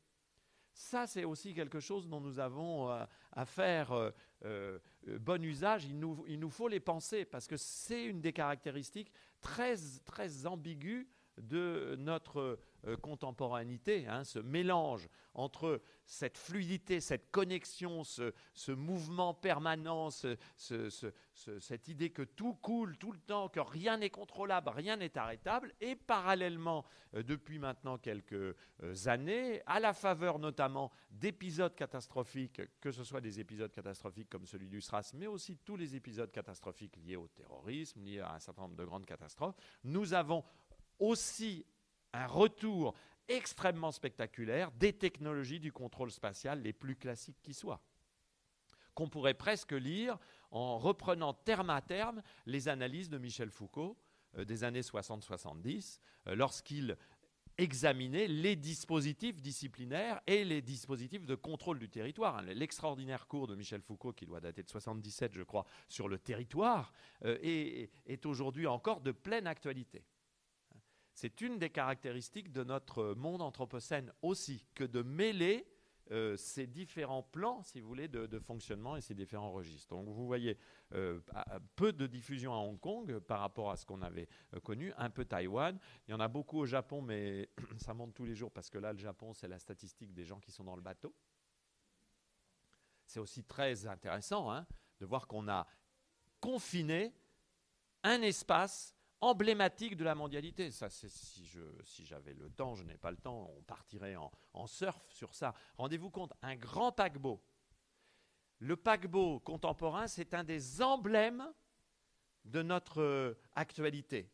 [0.72, 4.10] Ça, c'est aussi quelque chose dont nous avons euh, à faire euh,
[4.44, 4.78] euh,
[5.18, 5.84] bon usage.
[5.84, 10.46] Il nous, il nous, faut les penser parce que c'est une des caractéristiques très, très
[10.46, 18.32] ambiguës de notre euh, contemporanéité, hein, ce mélange entre cette fluidité, cette connexion, ce,
[18.72, 24.96] mouvement permanent, cette idée que tout coule tout le temps, que rien n'est contrôlable, rien
[24.96, 28.54] n'est arrêtable, et parallèlement, euh, depuis maintenant quelques euh,
[29.06, 34.68] années, à la faveur notamment d'épisodes catastrophiques, que ce soit des épisodes catastrophiques comme celui
[34.68, 38.62] du SRAS, mais aussi tous les épisodes catastrophiques liés au terrorisme, liés à un certain
[38.62, 40.44] nombre de grandes catastrophes, nous avons
[40.98, 41.64] aussi
[42.12, 42.94] un retour
[43.28, 47.80] extrêmement spectaculaire des technologies du contrôle spatial les plus classiques qui soient
[48.94, 50.18] qu'on pourrait presque lire
[50.50, 53.96] en reprenant terme à terme les analyses de Michel Foucault
[54.36, 56.96] euh, des années 60-70, euh, lorsqu'il
[57.58, 62.40] examinait les dispositifs disciplinaires et les dispositifs de contrôle du territoire.
[62.42, 66.92] L'extraordinaire cours de Michel Foucault, qui doit dater de 77, je crois, sur le territoire,
[67.24, 70.04] euh, est aujourd'hui encore de pleine actualité.
[71.20, 75.66] C'est une des caractéristiques de notre monde anthropocène aussi, que de mêler
[76.12, 79.90] euh, ces différents plans, si vous voulez, de, fonctionnement et ces différents registres.
[79.90, 80.56] Donc vous voyez
[80.94, 81.20] euh,
[81.76, 85.10] peu de diffusion à Hong Kong par rapport à ce qu'on avait euh, connu, un
[85.10, 85.78] peu Taïwan.
[86.08, 88.78] Il y en a beaucoup au Japon, mais ça monte tous les jours parce que
[88.78, 91.14] là, le Japon, c'est la statistique des gens qui sont dans le bateau.
[93.04, 94.66] C'est aussi très intéressant hein,
[95.00, 95.66] de voir qu'on a
[96.40, 97.12] confiné
[98.04, 100.70] un espace emblématique de la mondialité.
[100.70, 101.46] Ça, si,
[102.04, 105.54] j'avais le temps, je n'ai pas le temps, on partirait en, surf sur ça.
[105.76, 107.42] Rendez-vous compte, un grand paquebot.
[108.58, 111.50] Le paquebot contemporain, c'est un des emblèmes
[112.44, 114.30] de notre euh, actualité.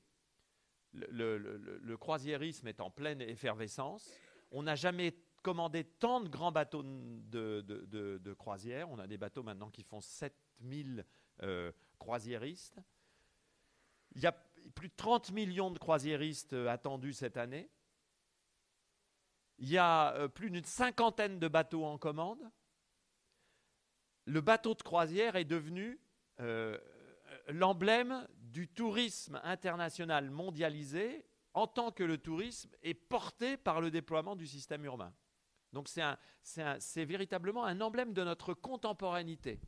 [0.92, 4.11] Le, croisiérisme est en pleine effervescence.
[4.51, 8.90] On n'a jamais commandé tant de grands bateaux de, croisière.
[8.90, 11.05] On a des bateaux maintenant qui font 7000
[11.42, 12.81] euh, croisiéristes.
[14.14, 14.33] Il y a
[14.74, 17.70] plus de 30 millions de croisiéristes euh, attendus cette année.
[19.59, 22.40] Il y a euh, plus d'une cinquantaine de bateaux en commande.
[24.26, 26.00] Le bateau de croisière est devenu
[26.40, 26.79] euh,
[27.48, 31.24] l'emblème du tourisme international mondialisé
[31.55, 35.12] en tant que le tourisme est porté par le déploiement du système urbain.
[35.72, 39.61] Donc c'est véritablement un emblème de notre contemporanéité.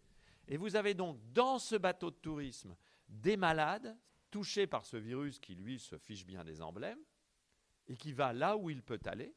[0.47, 2.77] Et vous avez donc dans ce bateau de tourisme
[3.09, 3.97] des malades,
[4.31, 7.01] touché par ce virus qui, lui, se fiche bien des emblèmes,
[7.89, 9.35] et qui va là où il peut aller.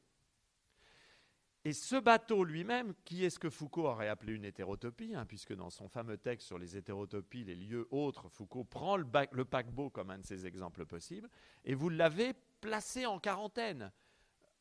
[1.64, 5.54] Et ce bateau lui-même, qui est ce que Foucault aurait appelé une hétérotopie, hein, puisque
[5.54, 9.92] dans son fameux texte sur les hétérotopies, les lieux autres, Foucault prend le, le paquebot
[9.92, 11.30] comme un de ses exemples possibles,
[11.64, 13.92] et vous l'avez placé en quarantaine,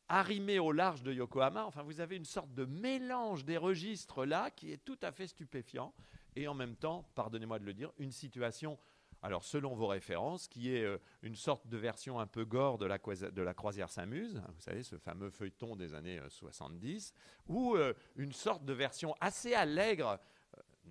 [0.09, 1.65] arrimé au large de Yokohama.
[1.65, 5.27] Enfin, vous avez une sorte de mélange des registres là qui est tout à fait
[5.27, 5.93] stupéfiant,
[6.35, 8.77] et en même temps, pardonnez-moi de le dire, une situation
[9.21, 12.85] alors selon vos références, qui est euh, une sorte de version un peu gore de
[12.85, 17.75] la, de croisière s'amuse, hein, vous savez, ce fameux feuilleton des années 70, euh, ou
[17.75, 20.19] euh, une sorte de version assez allègre,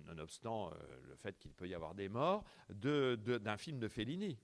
[0.05, 0.71] nonobstant
[1.07, 4.39] le fait qu'il peut y avoir des morts, d'un film de Fellini.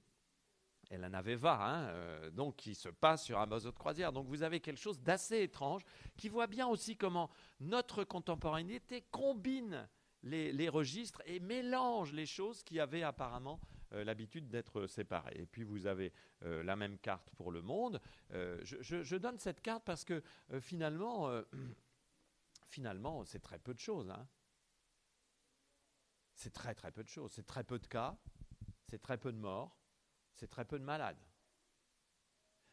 [0.89, 4.13] Elle en avait va, hein, donc qui se passe sur un bateau de croisière.
[4.13, 5.81] Donc vous avez quelque chose d'assez étrange
[6.15, 9.87] qui voit bien aussi comment notre contemporanéité combine
[10.23, 15.35] les, registres et mélange les choses qui avaient apparemment euh, l'habitude d'être séparés.
[15.35, 18.01] Et puis vous avez euh, la même carte pour le monde.
[18.31, 20.21] Euh, je, donne cette carte parce que
[20.59, 21.29] finalement,
[22.67, 24.09] finalement, c'est très peu de choses.
[24.09, 24.27] Hein.
[26.33, 27.31] c'est très très peu de choses.
[27.31, 28.17] C'est très peu de cas,
[28.85, 29.77] c'est très peu de morts,
[30.33, 31.17] c'est très peu de malades.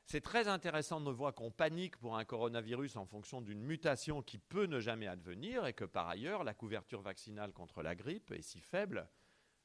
[0.06, 4.38] C'est très intéressant de voir qu'on panique pour un coronavirus en fonction d'une mutation qui
[4.38, 8.42] peut ne jamais advenir et que par ailleurs la couverture vaccinale contre la grippe est
[8.42, 9.08] si faible,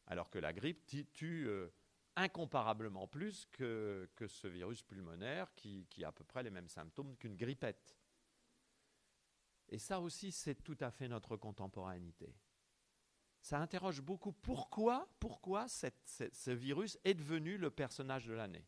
[0.10, 1.69] alors que la grippe tue euh,
[2.15, 7.15] incomparablement plus que, que, ce virus pulmonaire qui, a à peu près les mêmes symptômes
[7.15, 7.95] qu'une grippette.
[9.69, 12.36] Et ça aussi, c'est tout à fait notre contemporanéité.
[13.41, 18.65] Ça interroge beaucoup pourquoi, pourquoi ce virus est devenu le personnage de l'année.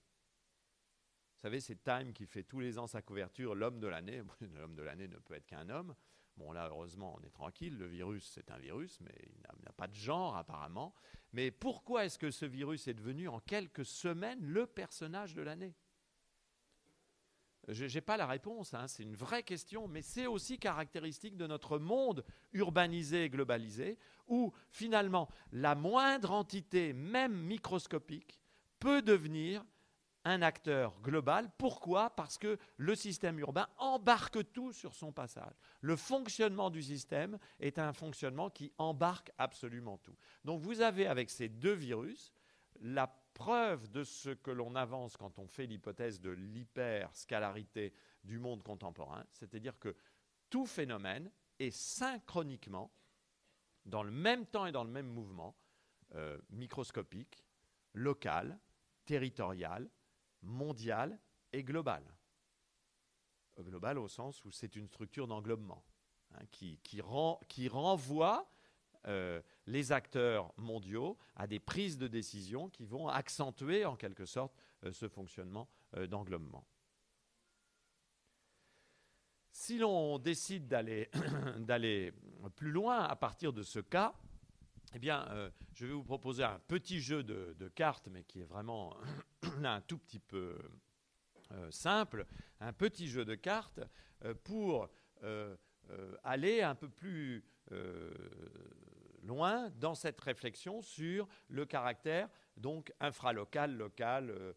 [1.34, 4.22] Vous savez, c'est Time qui fait tous les ans sa couverture, l'homme de l'année.
[4.54, 5.96] L'homme de l'année ne peut être qu'un homme.
[6.38, 7.78] Bon, là, heureusement, on est tranquille.
[7.78, 10.94] Le virus, c'est un virus, mais il n'a pas de genre, apparemment.
[11.34, 15.76] Mais pourquoi est-ce que ce virus est devenu, en quelques semaines, le personnage de l'année?
[17.68, 21.46] Je n'ai pas la réponse, hein, c'est une vraie question, mais c'est aussi caractéristique de
[21.46, 28.42] notre monde urbanisé et globalisé, où finalement la moindre entité, même microscopique,
[28.80, 29.64] peut devenir
[30.24, 31.50] un acteur global.
[31.58, 32.12] Pourquoi?
[32.12, 35.54] Parce que le système urbain embarque tout sur son passage.
[35.82, 40.16] Le fonctionnement du système est un fonctionnement qui embarque absolument tout.
[40.46, 42.34] Donc vous avez avec ces deux virus
[42.82, 48.64] la preuve de ce que l'on avance quand on fait l'hypothèse de l'hyperscalarité du monde
[48.64, 49.96] contemporain, c'est-à-dire que
[50.50, 52.92] tout phénomène est synchroniquement,
[53.86, 55.56] dans le même temps et dans le même mouvement,
[56.16, 57.44] euh, microscopique,
[57.94, 58.60] local,
[59.06, 59.90] territorial,
[60.42, 61.20] mondial
[61.54, 62.04] et global.
[63.60, 65.84] Euh, global au sens où c'est une structure d'englobement
[66.34, 67.02] hein, qui,
[67.70, 68.50] renvoie
[69.08, 74.54] euh, les acteurs mondiaux à des prises de décision qui vont accentuer en quelque sorte
[74.84, 75.70] euh, ce fonctionnement
[76.08, 76.66] d'englobement.
[79.52, 80.68] Si l'on décide
[81.58, 82.14] d'aller
[82.56, 84.14] plus loin à partir de ce cas,
[84.94, 88.96] eh bien, je vais vous proposer un petit jeu de, cartes, mais qui est vraiment
[89.64, 90.58] un tout petit peu
[91.54, 92.26] euh, simple,
[92.60, 93.82] un petit jeu de cartes
[94.24, 94.90] euh, pour
[95.24, 95.56] euh,
[96.24, 97.44] aller un peu plus
[99.24, 102.28] loin dans cette réflexion sur le caractère
[102.58, 104.54] donc infralocal, local,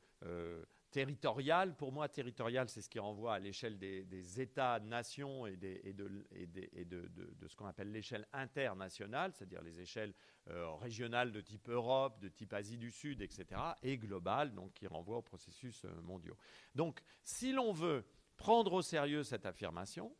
[0.94, 1.74] territorial.
[1.74, 7.66] Pour moi, territorial, c'est ce qui renvoie à l'échelle des, États-nations et, de, ce qu'on
[7.66, 10.14] appelle l'échelle internationale, c'est-à-dire les échelles
[10.50, 14.86] euh, régionales de type Europe, de type Asie du Sud, etc., et global, donc qui
[14.86, 16.36] renvoie aux processus euh, mondiaux.
[16.76, 18.04] Donc, si l'on veut
[18.36, 20.14] prendre au sérieux cette affirmation,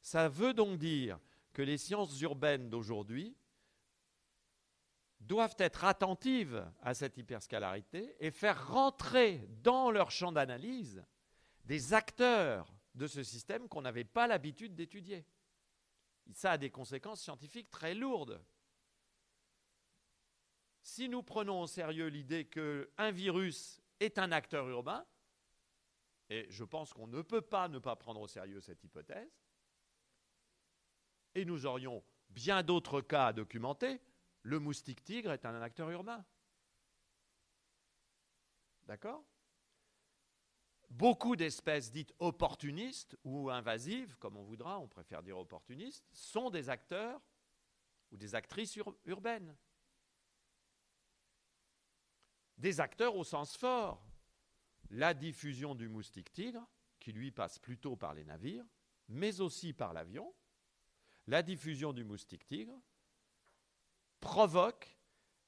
[0.00, 1.20] ça veut donc dire
[1.52, 3.36] que les sciences urbaines d'aujourd'hui
[5.26, 11.04] doivent être attentives à cette hyperscalarité et faire rentrer dans leur champ d'analyse
[11.64, 15.26] des acteurs de ce système qu'on n'avait pas l'habitude d'étudier.
[16.32, 18.42] Ça a des conséquences scientifiques très lourdes.
[20.82, 25.06] Si nous prenons au sérieux l'idée qu'un virus est un acteur urbain,
[26.28, 29.30] et je pense qu'on ne peut pas ne pas prendre au sérieux cette hypothèse,
[31.34, 34.00] et nous aurions bien d'autres cas à documenter,
[34.44, 36.24] le moustique tigre est un acteur urbain.
[38.86, 39.24] D'accord?
[40.90, 46.68] Beaucoup d'espèces dites opportunistes ou invasives, comme on voudra, on préfère dire opportunistes, sont des
[46.68, 47.20] acteurs
[48.12, 49.56] ou des actrices urbaines.
[52.58, 54.06] Des acteurs au sens fort.
[54.90, 56.68] La diffusion du moustique tigre,
[57.00, 58.66] qui lui passe plutôt par les navires,
[59.08, 60.34] mais aussi par l'avion.
[61.26, 62.78] La diffusion du moustique tigre,
[64.24, 64.96] provoque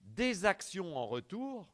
[0.01, 1.67] des actions en retour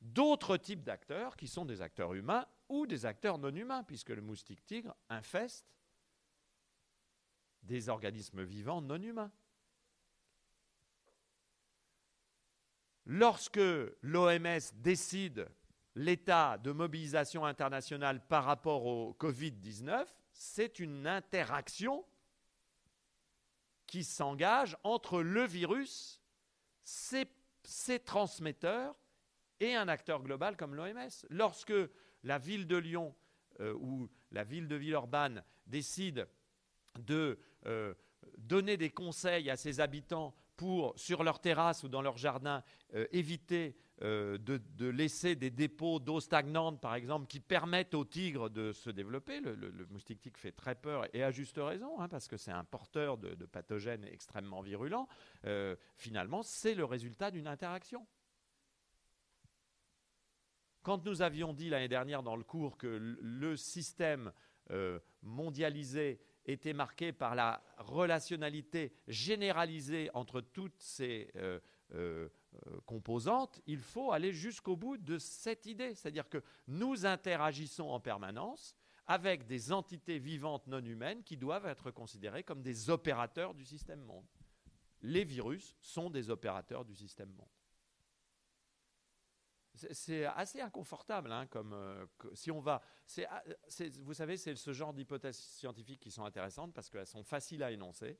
[0.00, 4.22] d'autres types d'acteurs qui sont des acteurs humains ou des acteurs non humains, puisque le
[4.22, 5.70] moustique tigre infeste
[7.62, 9.30] des organismes vivants non humains.
[13.04, 13.60] Lorsque
[14.00, 15.48] l'OMS décide
[15.94, 22.04] l'état de mobilisation internationale par rapport au Covid-19, c'est une interaction
[23.86, 26.20] qui s'engage entre le virus
[26.86, 28.94] ces, transmetteurs
[29.60, 31.26] et un acteur global comme l'OMS.
[31.30, 31.74] Lorsque
[32.22, 33.14] la ville de Lyon
[33.60, 36.28] euh, ou la ville de Villeurbanne décide
[36.98, 37.92] de euh,
[38.38, 42.62] donner des conseils à ses habitants pour, sur leur terrasse ou dans leur jardin,
[42.94, 48.50] euh, éviter euh, de, laisser des dépôts d'eau stagnante, par exemple, qui permettent aux tigres
[48.50, 49.40] de se développer.
[49.40, 52.64] Le, moustique tigre fait très peur, et à juste raison, hein, parce que c'est un
[52.64, 55.08] porteur de, pathogènes extrêmement virulents.
[55.46, 58.06] Euh, finalement, c'est le résultat d'une interaction.
[60.82, 64.30] Quand nous avions dit l'année dernière dans le cours que le système
[65.22, 71.32] mondialisé était marqué par la relationnalité généralisée entre toutes ces
[72.84, 75.94] composantes, il faut aller jusqu'au bout de cette idée.
[75.94, 78.74] C'est-à-dire que nous interagissons en permanence
[79.06, 84.02] avec des entités vivantes non humaines qui doivent être considérées comme des opérateurs du système
[84.02, 84.26] monde.
[85.02, 87.48] Les virus sont des opérateurs du système monde.
[89.74, 92.80] C'est assez inconfortable, hein, comme euh, si on va.
[93.28, 93.42] Ah,
[94.00, 97.70] vous savez, c'est ce genre d'hypothèses scientifiques qui sont intéressantes parce qu'elles sont faciles à
[97.70, 98.18] énoncer.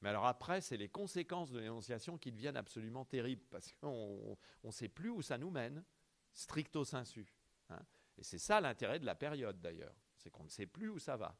[0.00, 4.70] Mais alors après, c'est les conséquences de l'énonciation qui deviennent absolument terribles parce qu'on ne
[4.70, 5.84] sait plus où ça nous mène,
[6.32, 7.34] stricto sensu.
[7.70, 7.80] Hein.
[8.16, 11.16] Et c'est ça l'intérêt de la période d'ailleurs, c'est qu'on ne sait plus où ça
[11.16, 11.36] va.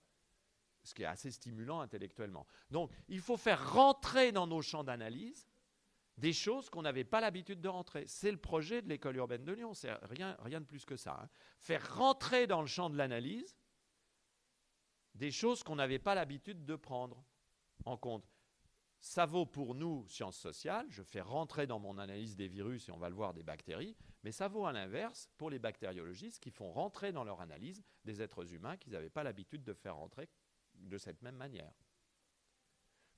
[0.82, 2.46] Ce qui est assez stimulant intellectuellement.
[2.70, 5.46] Donc, il faut faire rentrer dans nos champs d'analyse
[6.16, 8.04] des choses qu'on n'avait pas l'habitude de rentrer.
[8.06, 11.20] C'est le projet de l'école urbaine de Lyon, c'est rien, de plus que ça.
[11.22, 11.28] Hein.
[11.58, 13.56] Faire rentrer dans le champ de l'analyse
[15.14, 17.24] des choses qu'on n'avait pas l'habitude de prendre
[17.84, 18.24] en compte.
[19.00, 22.92] Ça vaut pour nous, sciences sociales, je fais rentrer dans mon analyse des virus et
[22.92, 26.50] on va le voir des bactéries, mais ça vaut à l'inverse pour les bactériologistes qui
[26.50, 30.28] font rentrer dans leur analyse des êtres humains qu'ils n'avaient pas l'habitude de faire rentrer
[30.74, 31.72] de cette même manière.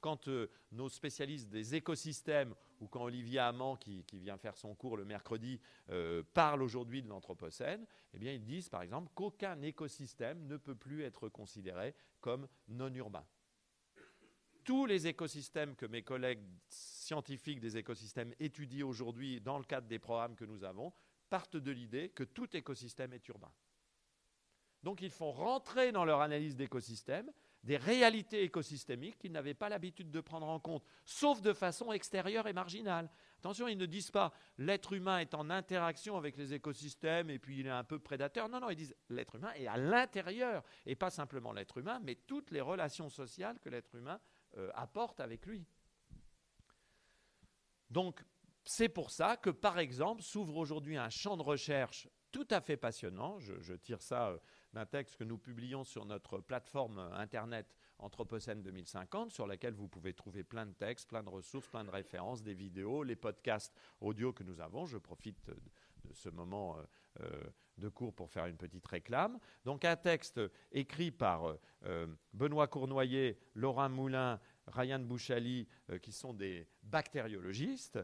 [0.01, 4.97] Quand euh, nos spécialistes des écosystèmes, ou quand Olivier Amand, qui, vient faire son cours
[4.97, 10.47] le mercredi, euh, parle aujourd'hui de l'Anthropocène, eh bien, ils disent par exemple qu'aucun écosystème
[10.47, 13.27] ne peut plus être considéré comme non urbain.
[14.65, 19.99] Tous les écosystèmes que mes collègues scientifiques des écosystèmes étudient aujourd'hui dans le cadre des
[19.99, 20.93] programmes que nous avons
[21.29, 23.53] partent de l'idée que tout écosystème est urbain.
[24.83, 27.31] Donc ils font rentrer dans leur analyse d'écosystèmes
[27.65, 32.47] des réalités écosystémiques qu'ils n'avaient pas l'habitude de prendre en compte, sauf de façon extérieure
[32.47, 33.11] et marginale.
[33.39, 37.61] Attention, ils ne disent pas l'être humain est en interaction avec les écosystèmes et puis
[37.61, 38.49] il est un peu prédateur.
[38.49, 42.15] Non, non, ils disent l'être humain est à l'intérieur, et pas simplement l'être humain, mais
[42.15, 44.21] toutes les relations sociales que l'être humain
[44.57, 45.67] euh, apporte avec lui.
[47.91, 48.25] Donc,
[48.65, 52.77] c'est pour ça que, par exemple, s'ouvre aujourd'hui un champ de recherche tout à fait
[52.77, 53.39] passionnant.
[53.41, 54.39] Je, tire ça euh,
[54.73, 60.15] d'un texte que nous publions sur notre plateforme Internet Anthropocène 2050, sur laquelle vous pouvez
[60.15, 64.33] trouver plein de textes, plein de ressources, plein de références, des vidéos, les podcasts audio
[64.33, 64.87] que nous avons.
[64.87, 66.87] Je profite de ce moment euh, euh,
[67.79, 69.39] de cours pour faire une petite réclame.
[69.65, 70.41] Donc un texte
[70.73, 71.57] écrit par
[72.33, 75.67] Benoît Cournoyer, Laurent Moulin, Ryan Bouchali,
[76.03, 77.99] qui sont des bactériologistes,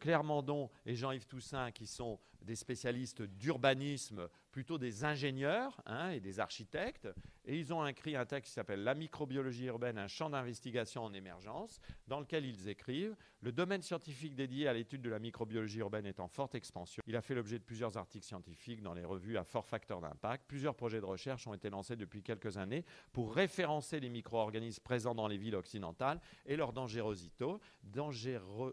[0.00, 6.20] Claire Mandon et Jean-Yves Toussaint, qui sont des spécialistes d'urbanisme, plutôt des ingénieurs hein, et
[6.20, 7.08] des architectes.
[7.44, 11.12] Et ils ont écrit un texte qui s'appelle La microbiologie urbaine, un champ d'investigation en
[11.12, 11.78] émergence,
[12.08, 16.20] dans lequel ils écrivent Le domaine scientifique dédié à l'étude de la microbiologie urbaine est
[16.20, 17.02] en forte expansion.
[17.06, 20.44] Il a fait l'objet de plusieurs articles scientifiques dans les revues à fort facteur d'impact.
[20.48, 25.14] Plusieurs projets de recherche ont été lancés depuis quelques années pour référencer les micro-organismes présents
[25.14, 27.44] dans les villes occidentales et leur dangerosité,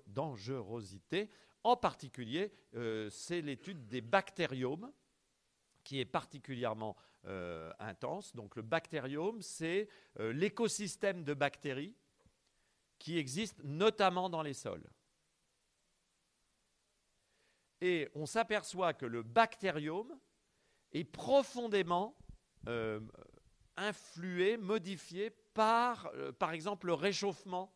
[0.08, 1.30] dangerosité
[1.64, 4.92] en particulier, euh, c'est l'étude des bactériomes
[5.84, 6.96] qui est particulièrement
[7.26, 8.36] euh, intense.
[8.36, 9.88] Donc le bactériome, c'est
[10.20, 11.96] euh, l'écosystème de bactéries
[13.00, 14.88] qui existe notamment dans les sols.
[17.82, 20.18] Et on s'aperçoit que le bactériome
[20.94, 22.16] est profondément
[23.76, 27.76] influé, modifié par, par exemple, le réchauffement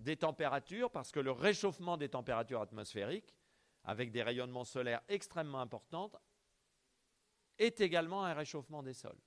[0.00, 3.36] des températures, parce que le réchauffement des températures atmosphériques,
[3.84, 6.10] avec des rayonnements solaires extrêmement importants,
[7.58, 9.20] est également un réchauffement des sols.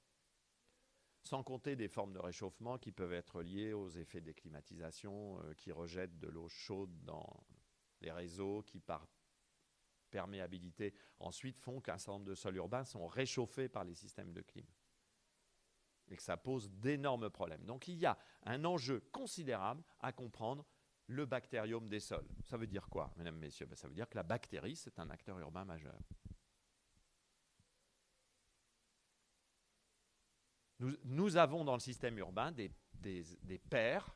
[1.22, 5.54] Sans compter des formes de réchauffement qui peuvent être liées aux effets des climatisations, euh,
[5.54, 7.46] qui rejettent de l'eau chaude dans
[8.02, 9.08] les réseaux, qui par
[10.10, 14.42] perméabilité ensuite font qu'un certain nombre de sols urbains sont réchauffés par les systèmes de
[14.42, 14.66] clim
[16.10, 17.64] et que ça pose d'énormes problèmes.
[17.66, 20.66] Donc il y a un enjeu considérable à comprendre
[21.08, 22.28] le bactériome des sols.
[22.44, 23.66] Ça veut dire quoi, mesdames, messieurs?
[23.66, 25.98] Ben, Ça veut dire que la bactérie, c'est un acteur urbain majeur.
[31.06, 34.14] Nous, avons dans le système urbain des, des, des pairs,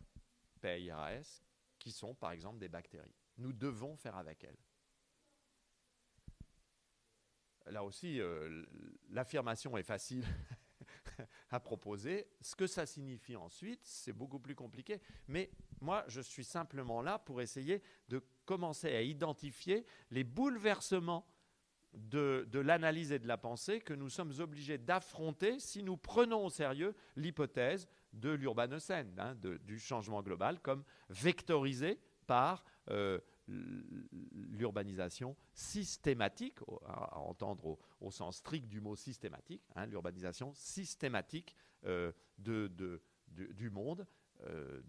[0.59, 1.41] PIRS,
[1.79, 3.15] qui sont par exemple des bactéries.
[3.37, 4.57] Nous devons faire avec elles.
[7.67, 8.65] Là aussi, euh,
[9.09, 10.25] l'affirmation est facile
[11.49, 12.27] à proposer.
[12.41, 15.01] Ce que ça signifie ensuite, c'est beaucoup plus compliqué.
[15.27, 15.51] Mais
[15.81, 21.27] moi, je suis simplement là pour essayer de commencer à identifier les bouleversements
[21.93, 26.49] de, l'analyse et de la pensée que nous sommes obligés d'affronter si nous prenons au
[26.49, 37.17] sérieux l'hypothèse de l'urbanocène, hein, du changement global, comme vectorisé par euh, l'urbanisation systématique, à,
[37.19, 44.05] entendre au, sens strict du mot systématique, hein, l'urbanisation systématique euh, de, du monde
[44.41, 44.81] euh,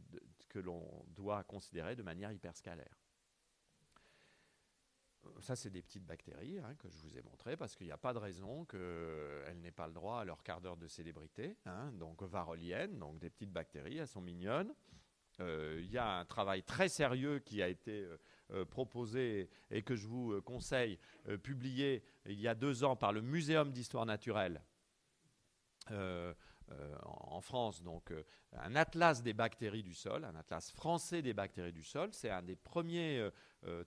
[0.48, 2.98] que l'on doit considérer de manière hyperscalaire.
[5.40, 7.98] ça, c'est des petites bactéries hein, que je vous ai montrées parce qu'il n'y a
[7.98, 11.56] pas de raison qu'elles n'aient pas le droit à leur quart d'heure de célébrité.
[11.66, 11.92] Hein.
[11.92, 14.74] donc, varoliennes, donc des petites bactéries, elles sont mignonnes.
[15.40, 18.08] Euh, il y a un travail très sérieux qui a été
[18.70, 20.98] proposé et que je vous conseille,
[21.42, 24.62] publié il y a deux ans par le Muséum d'histoire naturelle
[25.90, 28.12] en France, donc
[28.52, 32.10] un atlas des bactéries du sol, un atlas français des bactéries du sol.
[32.12, 33.30] C'est un des premiers
[33.66, 33.82] euh,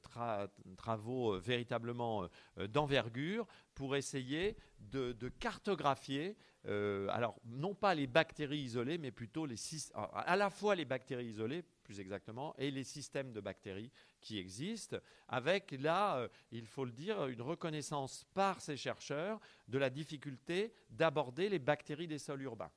[0.76, 6.36] travaux euh, véritablement euh, d'envergure pour essayer de, cartographier,
[6.66, 9.56] alors non pas les bactéries isolées, mais plutôt les
[9.94, 13.92] à la fois les bactéries isolées, plus exactement, et les systèmes de bactéries
[14.22, 14.98] qui existent,
[15.28, 21.50] avec là, il faut le dire, une reconnaissance par ces chercheurs de la difficulté d'aborder
[21.50, 22.72] les bactéries des sols urbains.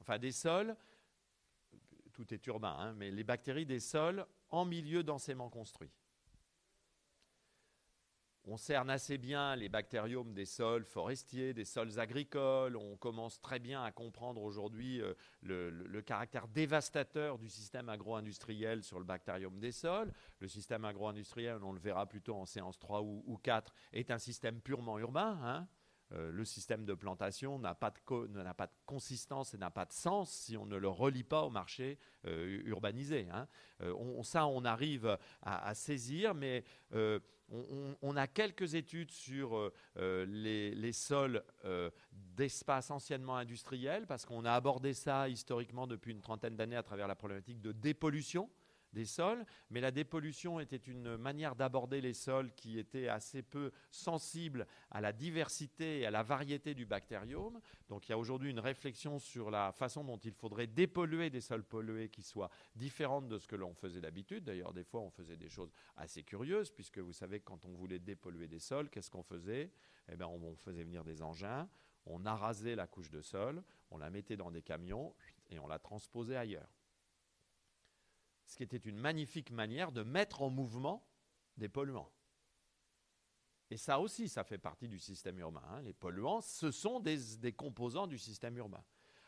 [0.00, 0.76] Enfin, des sols,
[2.12, 5.90] tout est urbain, hein, mais les bactéries des sols en milieu densément construit.
[8.52, 12.76] On cerne assez bien les bactériomes des sols forestiers, des sols agricoles.
[12.76, 18.98] On commence très bien à comprendre aujourd'hui euh, le, caractère dévastateur du système agro-industriel sur
[18.98, 20.12] le bactérium des sols.
[20.40, 24.60] Le système agro-industriel, on le verra plutôt en séance 3 ou, 4, est un système
[24.60, 25.38] purement urbain.
[25.44, 25.68] Hein.
[26.12, 30.30] Euh, le système de plantation n'a pas, pas, de consistance et n'a pas de sens
[30.30, 33.28] si on ne le relie pas au marché euh, urbanisé.
[33.32, 33.46] Hein.
[33.82, 36.64] Euh, on, ça, on arrive à, saisir, mais
[38.02, 41.42] on, a quelques études sur les, les, sols
[42.12, 47.08] d'espace anciennement industriels, parce qu'on a abordé ça historiquement depuis une trentaine d'années à travers
[47.08, 48.50] la problématique de dépollution
[48.92, 53.70] des sols, mais la dépollution était une manière d'aborder les sols qui était assez peu
[53.90, 57.60] sensible à la diversité et à la variété du bactériome.
[57.88, 61.40] Donc il y a aujourd'hui une réflexion sur la façon dont il faudrait dépolluer des
[61.40, 64.44] sols pollués qui soient différentes de ce que l'on faisait d'habitude.
[64.44, 67.98] D'ailleurs, des fois, on faisait des choses assez curieuses, puisque vous savez quand on voulait
[67.98, 69.70] dépolluer des sols, qu'est-ce qu'on faisait?
[70.08, 71.68] Eh bien, on faisait venir des engins,
[72.06, 75.14] on arasait la couche de sol, on la mettait dans des camions
[75.50, 76.79] et on la transposait ailleurs
[78.50, 81.06] ce qui était une magnifique manière de mettre en mouvement
[81.56, 82.10] des polluants.
[83.70, 85.62] Et ça aussi, ça fait partie du système urbain.
[85.70, 85.82] Hein.
[85.82, 88.82] Les polluants, ce sont des, composants du système urbain.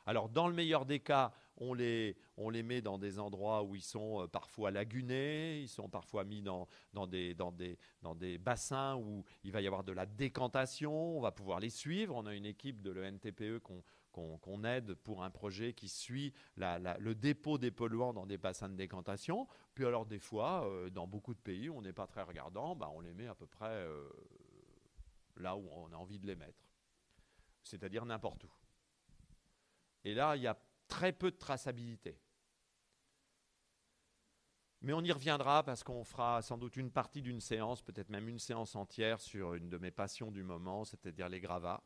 [0.07, 4.23] Alors, dans le meilleur des cas, on les, met dans des endroits où ils sont
[4.23, 8.97] euh, parfois lagunés, ils sont parfois mis dans, dans, des, dans, des, dans des bassins
[8.97, 12.17] où il va y avoir de la décantation, on va pouvoir les suivre.
[12.17, 17.13] On a une équipe de l'ENTPE qu'on qu'on aide pour un projet qui suit le
[17.15, 19.49] dépôt des polluants dans des bassins de décantation.
[19.75, 22.91] Puis alors des fois, euh, dans beaucoup de pays, on n'est pas très regardant, bah,
[22.95, 24.09] on les met à peu près euh,
[25.37, 26.63] là où on a envie de les mettre,
[27.63, 28.51] c'est-à-dire n'importe où.
[30.05, 30.59] Et là, il y a
[30.89, 32.21] très peu de traçabilité.
[34.83, 38.29] Mais on y reviendra parce qu'on fera sans doute une partie d'une séance, peut-être même
[38.29, 41.85] une séance entière sur une de mes passions du moment, c'est-à-dire les gravats.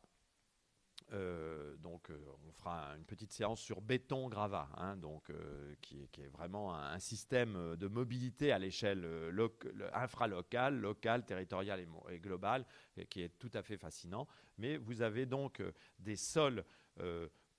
[1.13, 6.01] Euh, donc, euh, on fera une petite séance sur béton gravat, hein, donc euh, qui,
[6.01, 9.07] est, vraiment un, système de mobilité à l'échelle
[9.93, 12.65] infralocale, locale, territoriale et, et globale,
[13.09, 14.27] qui est tout à fait fascinant.
[14.57, 15.63] Mais vous avez donc
[15.99, 16.65] des sols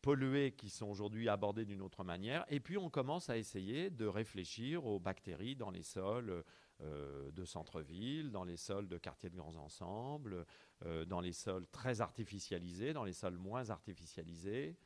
[0.02, 4.06] pollués qui sont aujourd'hui abordés d'une autre manière, et puis on commence à essayer de
[4.06, 6.44] réfléchir aux bactéries dans les sols
[6.80, 10.46] euh, de centre-ville, dans les sols de quartiers de grands ensembles,
[10.84, 14.76] euh, dans les sols très artificialisés, dans les sols moins artificialisés,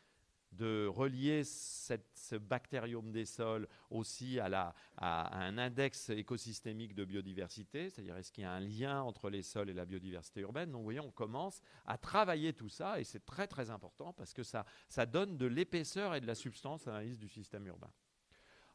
[0.53, 8.33] de relier ce bactériome des sols aussi à, un index écosystémique de biodiversité, c'est-à-dire est-ce
[8.33, 10.71] qu'il y a un lien entre les sols et la biodiversité urbaine?
[10.71, 14.33] Donc vous voyez, on commence à travailler tout ça et c'est très très important parce
[14.33, 17.91] que ça donne de l'épaisseur et de la substance à l'analyse du système urbain.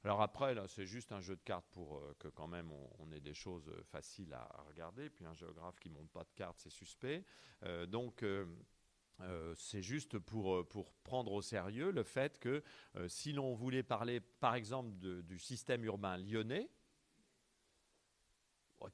[0.03, 3.11] Alors après, là, c'est juste un jeu de cartes pour euh, que quand même on,
[3.11, 5.09] ait des choses euh, faciles à, regarder.
[5.09, 7.23] Puis un géographe qui monte pas de cartes, c'est suspect.
[7.63, 8.23] Euh, donc
[9.55, 12.63] c'est juste pour, pour prendre au sérieux le fait que
[13.07, 14.91] si l'on voulait parler, par exemple,
[15.23, 16.69] du système urbain lyonnais,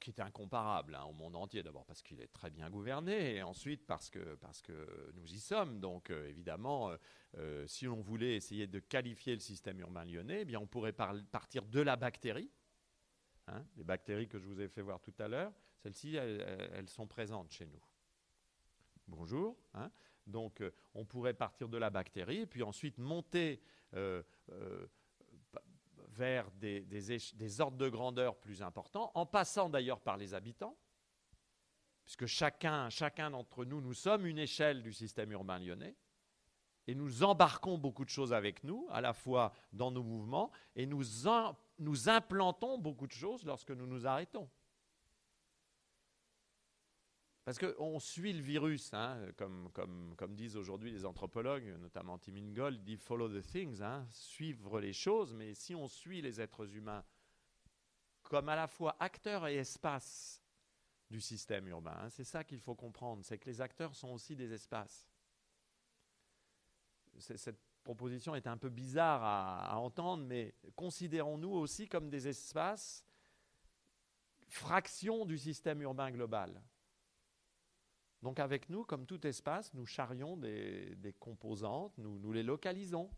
[0.00, 3.42] qui est incomparable hein, au monde entier, d'abord parce qu'il est très bien gouverné, et
[3.42, 5.80] ensuite parce que, parce que nous y sommes.
[5.80, 6.96] Donc euh, évidemment, euh,
[7.38, 10.92] euh, si on voulait essayer de qualifier le système urbain lyonnais, eh bien, on pourrait
[10.92, 12.50] partir de la bactérie.
[13.46, 17.06] Hein, les bactéries que je vous ai fait voir tout à l'heure, celles-ci, elles, sont
[17.06, 17.82] présentes chez nous.
[19.06, 19.58] Bonjour.
[19.74, 19.90] Hein.
[20.26, 20.62] donc
[20.94, 23.60] on pourrait partir de la bactérie, et puis ensuite monter
[26.14, 30.76] vers des, ordres de grandeur plus importants, en passant d'ailleurs par les habitants,
[32.04, 35.96] puisque chacun, chacun d'entre nous, nous sommes une échelle du système urbain lyonnais,
[36.86, 40.86] et nous embarquons beaucoup de choses avec nous, à la fois dans nos mouvements, et
[40.86, 41.02] nous,
[41.78, 44.48] nous implantons beaucoup de choses lorsque nous nous arrêtons.
[47.44, 52.96] Parce qu'on suit le virus, hein, comme, disent aujourd'hui les anthropologues, notamment Tim Ingold, dit
[52.96, 57.04] follow the things, hein, suivre les choses, mais si on suit les êtres humains
[58.22, 60.42] comme à la fois acteurs et espace
[61.10, 64.34] du système urbain, hein, c'est ça qu'il faut comprendre, c'est que les acteurs sont aussi
[64.34, 65.06] des espaces.
[67.18, 73.04] Cette proposition est un peu bizarre à entendre, mais considérons-nous aussi comme des espaces,
[74.48, 76.62] fractions du système urbain global.
[78.24, 83.10] Donc avec nous, comme tout espace, nous charrions des, composantes, nous, les localisons.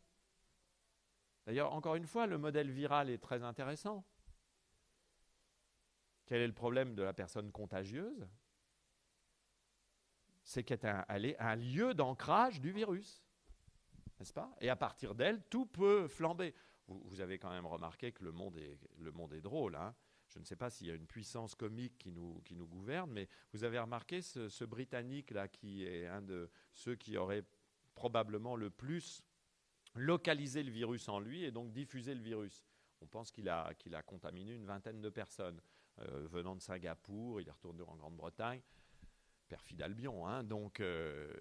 [1.46, 4.04] D'ailleurs, encore une fois, le modèle viral est très intéressant.
[6.26, 8.26] Quel est le problème de la personne contagieuse?
[10.42, 13.24] C'est qu'elle est un lieu d'ancrage du virus,
[14.18, 14.56] n'est-ce pas?
[14.60, 16.52] Et à partir d'elle, tout peut flamber.
[16.88, 19.76] Vous, avez quand même remarqué que le monde est, le monde est drôle.
[19.76, 19.94] Hein
[20.36, 23.64] je ne sais pas s'il y a une puissance comique qui nous, gouverne, mais vous
[23.64, 27.42] avez remarqué ce, Britannique-là, qui est un de ceux qui aurait
[27.94, 29.22] probablement le plus
[29.94, 32.66] localisé le virus en lui et donc diffusé le virus.
[33.00, 35.58] On pense qu'il a, qu'il a contaminé une vingtaine de personnes
[36.00, 38.60] euh, venant de Singapour, il est retourné en Grande-Bretagne
[39.46, 40.26] perfide Albion.
[40.26, 40.44] Hein.
[40.44, 41.32] donc, euh,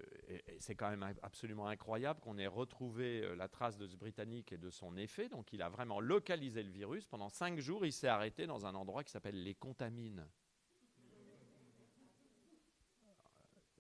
[0.60, 4.58] c'est quand même absolument incroyable qu'on ait retrouvé euh, la trace de ce Britannique et
[4.58, 5.30] de son effet.
[5.30, 7.06] Donc, il a vraiment localisé le virus.
[7.06, 10.26] Pendant cinq jours, il s'est arrêté dans un endroit qui s'appelle les Contamines.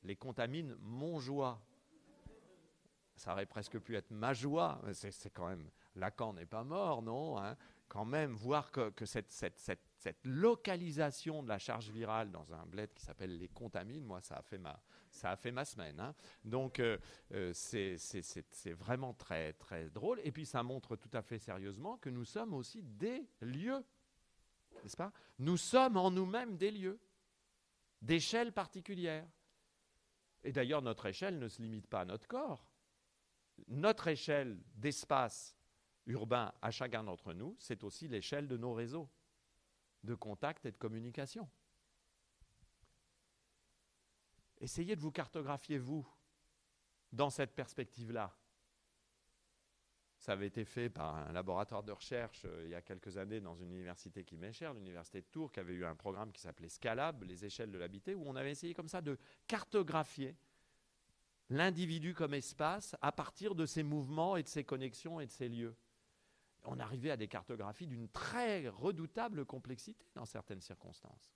[0.03, 1.59] Les Contamines Montjoie.
[3.15, 4.81] Ça aurait presque pu être ma joie.
[4.91, 5.69] C'est quand même.
[5.95, 7.55] Lacan n'est pas mort, non hein.
[7.87, 9.31] Quand même, voir que, cette,
[10.05, 14.35] cette localisation de la charge virale dans un bled qui s'appelle les contamines, moi, ça
[14.35, 14.59] a fait
[15.51, 16.13] ma, semaine.
[16.43, 16.79] Donc,
[17.53, 20.21] c'est vraiment très, très drôle.
[20.23, 23.83] Et puis, ça montre tout à fait sérieusement que nous sommes aussi des lieux.
[24.83, 25.11] N'est-ce pas?
[25.39, 26.99] Nous sommes en nous-mêmes des lieux,
[27.99, 29.27] d'échelle particulière.
[30.43, 32.71] Et d'ailleurs, notre échelle ne se limite pas à notre corps.
[33.69, 35.57] Notre échelle d'espace
[36.05, 39.09] urbain à chacun d'entre nous, c'est aussi l'échelle de nos réseaux
[40.05, 41.49] de contact et de communication.
[44.59, 46.07] Essayez de vous cartographier, vous,
[47.11, 48.35] dans cette perspective-là.
[50.17, 53.41] Ça avait été fait par un laboratoire de recherche euh, il y a quelques années
[53.41, 56.41] dans une université qui m'est chère, l'université de Tours, qui avait eu un programme qui
[56.41, 60.35] s'appelait Scalab, les échelles de l'habité, où on avait essayé comme ça de cartographier
[61.49, 65.47] l'individu comme espace à partir de ses mouvements et de ses connexions et de ses
[65.47, 65.75] lieux
[66.67, 71.33] on arrivait à des cartographies d'une très redoutable complexité dans certaines circonstances.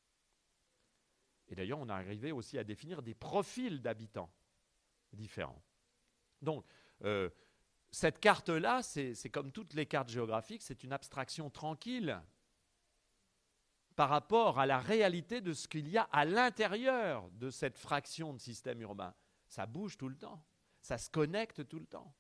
[1.48, 4.32] Et d'ailleurs, on arrivait aussi à définir des profils d'habitants
[5.14, 5.62] différents.
[6.42, 6.66] Donc,
[7.04, 7.30] euh,
[7.92, 12.22] cette carte-là, c'est comme toutes les cartes géographiques, c'est une abstraction tranquille
[13.96, 18.34] par rapport à la réalité de ce qu'il y a à l'intérieur de cette fraction
[18.34, 19.14] de système urbain.
[19.48, 20.46] Ça bouge tout le temps,
[20.82, 22.16] ça se connecte tout le temps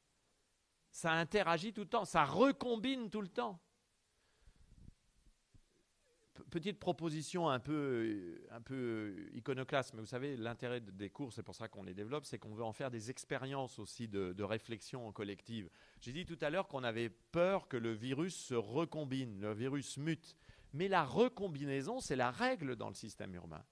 [0.92, 3.60] ça interagit tout le temps, ça recombine tout le temps.
[6.50, 8.62] Petite proposition un peu, un
[9.34, 12.54] iconoclaste, mais vous savez, l'intérêt des cours, c'est pour ça qu'on les développe, c'est qu'on
[12.54, 15.70] veut en faire des expériences aussi de, de réflexion collective.
[16.02, 19.98] J'ai dit tout à l'heure qu'on avait peur que le virus se recombine, le virus
[19.98, 20.38] mute.
[20.74, 23.64] Mais la recombinaison, c'est la règle dans le système urbain.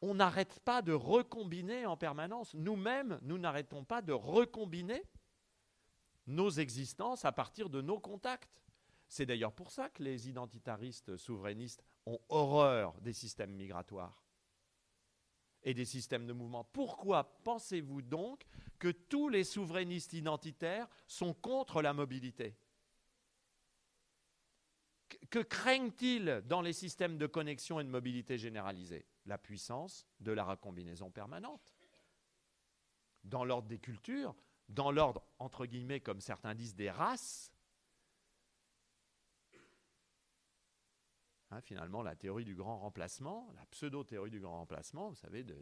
[0.00, 2.52] On n'arrête pas de recombiner en permanence.
[2.54, 5.02] Nous-mêmes, nous n'arrêtons pas de recombiner
[6.26, 8.62] nos existences à partir de nos contacts.
[9.08, 14.24] C'est d'ailleurs pour ça que les identitaristes souverainistes ont horreur des systèmes migratoires
[15.62, 16.64] et des systèmes de mouvement.
[16.64, 18.44] Pourquoi pensez-vous donc
[18.78, 22.56] que tous les souverainistes identitaires sont contre la mobilité?
[25.30, 29.06] Que craignent-ils dans les systèmes de connexion et de mobilité généralisée?
[29.26, 31.72] La puissance de la recombinaison permanente.
[33.22, 34.34] Dans l'ordre des cultures,
[34.68, 37.52] dans l'ordre, entre guillemets, comme certains disent, des races,
[41.50, 45.56] hein, finalement, la théorie du grand remplacement, la pseudo-théorie du grand remplacement, vous savez, de,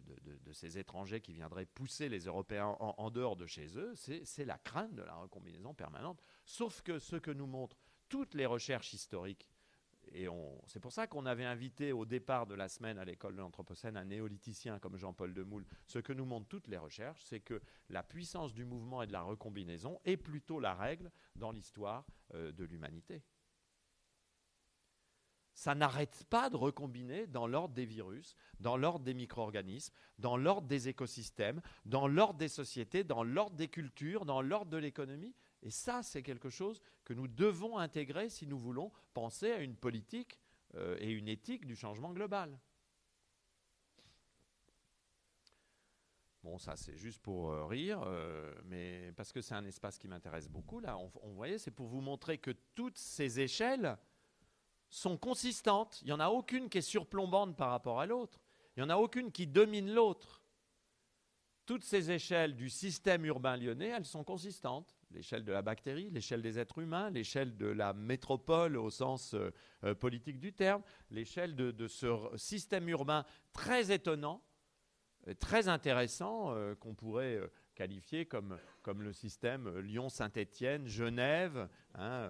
[0.52, 4.94] ces étrangers qui viendraient pousser les Européens en, dehors de chez eux, c'est la crainte
[4.94, 6.22] de la recombinaison permanente.
[6.44, 7.78] Sauf que ce que nous montrent
[8.08, 9.48] toutes les recherches historiques
[10.14, 10.28] et
[10.66, 13.96] c'est pour ça qu'on avait invité au départ de la semaine à l'école de l'Anthropocène
[13.96, 15.66] un néolithicien comme Jean-Paul Demoule.
[15.86, 19.12] Ce que nous montrent toutes les recherches, c'est que la puissance du mouvement et de
[19.12, 22.04] la recombinaison est plutôt la règle dans l'histoire
[22.34, 23.22] euh, de l'humanité.
[25.54, 30.66] Ça n'arrête pas de recombiner dans l'ordre des virus, dans l'ordre des micro-organismes, dans l'ordre
[30.66, 35.34] des écosystèmes, dans l'ordre des sociétés, dans l'ordre des cultures, dans l'ordre de l'économie.
[35.62, 39.76] Et ça, c'est quelque chose que nous devons intégrer si nous voulons penser à une
[39.76, 40.38] politique
[40.74, 42.58] euh, et une éthique du changement global.
[46.42, 50.08] Bon, ça c'est juste pour euh, rire, euh, mais parce que c'est un espace qui
[50.08, 50.80] m'intéresse beaucoup.
[50.80, 53.96] Là, on, on voyait, c'est pour vous montrer que toutes ces échelles
[54.90, 56.00] sont consistantes.
[56.02, 58.40] Il n'y en a aucune qui est surplombante par rapport à l'autre.
[58.76, 60.42] Il n'y en a aucune qui domine l'autre.
[61.64, 64.96] Toutes ces échelles du système urbain lyonnais, elles sont consistantes.
[65.12, 69.94] L'échelle de la bactérie, l'échelle des êtres humains, l'échelle de la métropole au sens euh,
[69.94, 74.42] politique du terme, l'échelle de, ce système urbain très étonnant
[75.28, 82.28] euh, très intéressant euh, qu'on pourrait euh, qualifier comme, comme le système Lyon-Saint-Étienne, Genève, hein,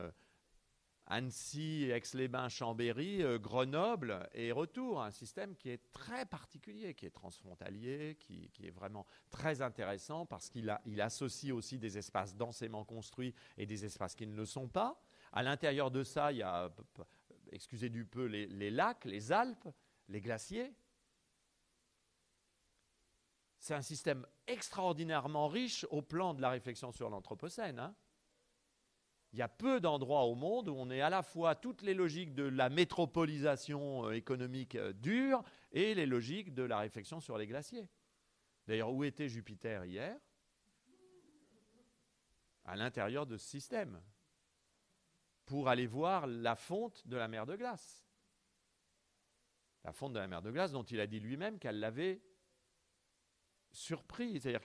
[1.06, 5.02] Annecy, Aix-les-Bains, Chambéry, Grenoble et retour.
[5.02, 10.48] Un système qui est très particulier, qui est transfrontalier, qui, est vraiment très intéressant parce
[10.48, 14.68] qu'il il associe aussi des espaces densément construits et des espaces qui ne le sont
[14.68, 15.00] pas.
[15.32, 16.70] À l'intérieur de ça, il y a,
[17.50, 19.68] excusez du peu, les, les lacs, les Alpes,
[20.08, 20.72] les glaciers,
[23.62, 27.78] c'est un système extraordinairement riche au plan de la réflexion sur l'Anthropocène.
[27.78, 27.94] Hein.
[29.32, 31.94] Il y a peu d'endroits au monde où on est à la fois toutes les
[31.94, 37.38] logiques de la métropolisation euh, économique euh, dure et les logiques de la réflexion sur
[37.38, 37.88] les glaciers.
[38.66, 40.18] D'ailleurs, où était Jupiter hier?
[42.64, 44.00] À l'intérieur de ce système,
[45.46, 48.06] pour aller voir la fonte de la mer de glace.
[49.82, 52.22] La fonte de la mer de glace dont il a dit lui-même qu'elle l'avait
[53.72, 54.64] surpris, c'est-à-dire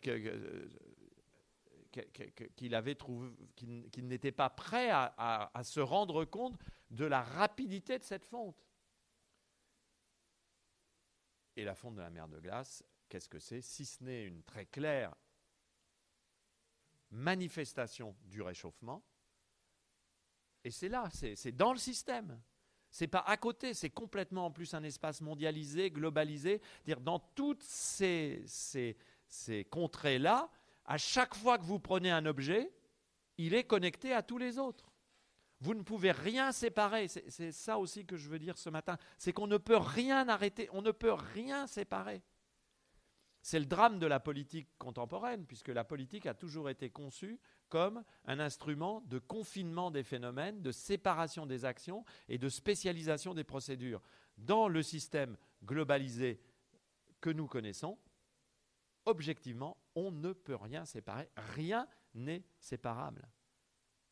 [2.55, 5.13] qu'il avait trouvé, qu'il n'était pas prêt à,
[5.53, 6.57] à, se rendre compte
[6.91, 8.65] de la rapidité de cette fonte.
[11.55, 13.61] Et la fonte de la mer de glace, qu'est-ce que c'est?
[13.61, 15.15] Si ce n'est une très claire
[17.11, 19.03] manifestation du réchauffement.
[20.63, 22.41] Et c'est là, c'est dans le système.
[22.89, 26.61] C'est pas à côté, c'est complètement en plus un espace mondialisé, globalisé.
[26.85, 30.49] Dire dans toutes ces, ces, ces contrées-là,
[30.87, 32.71] à chaque fois que vous prenez un objet,
[33.37, 34.91] il est connecté à tous les autres.
[35.59, 37.07] Vous ne pouvez rien séparer.
[37.07, 38.97] C'est ça aussi que je veux dire ce matin.
[39.17, 42.21] C'est qu'on ne peut rien arrêter, on ne peut rien séparer.
[43.41, 48.03] C'est le drame de la politique contemporaine, puisque la politique a toujours été conçue comme
[48.25, 54.01] un instrument de confinement des phénomènes, de séparation des actions et de spécialisation des procédures.
[54.37, 56.41] Dans le système globalisé
[57.21, 57.97] que nous connaissons,
[59.07, 61.29] objectivement, on ne peut rien séparer.
[61.55, 63.27] Rien n'est séparable.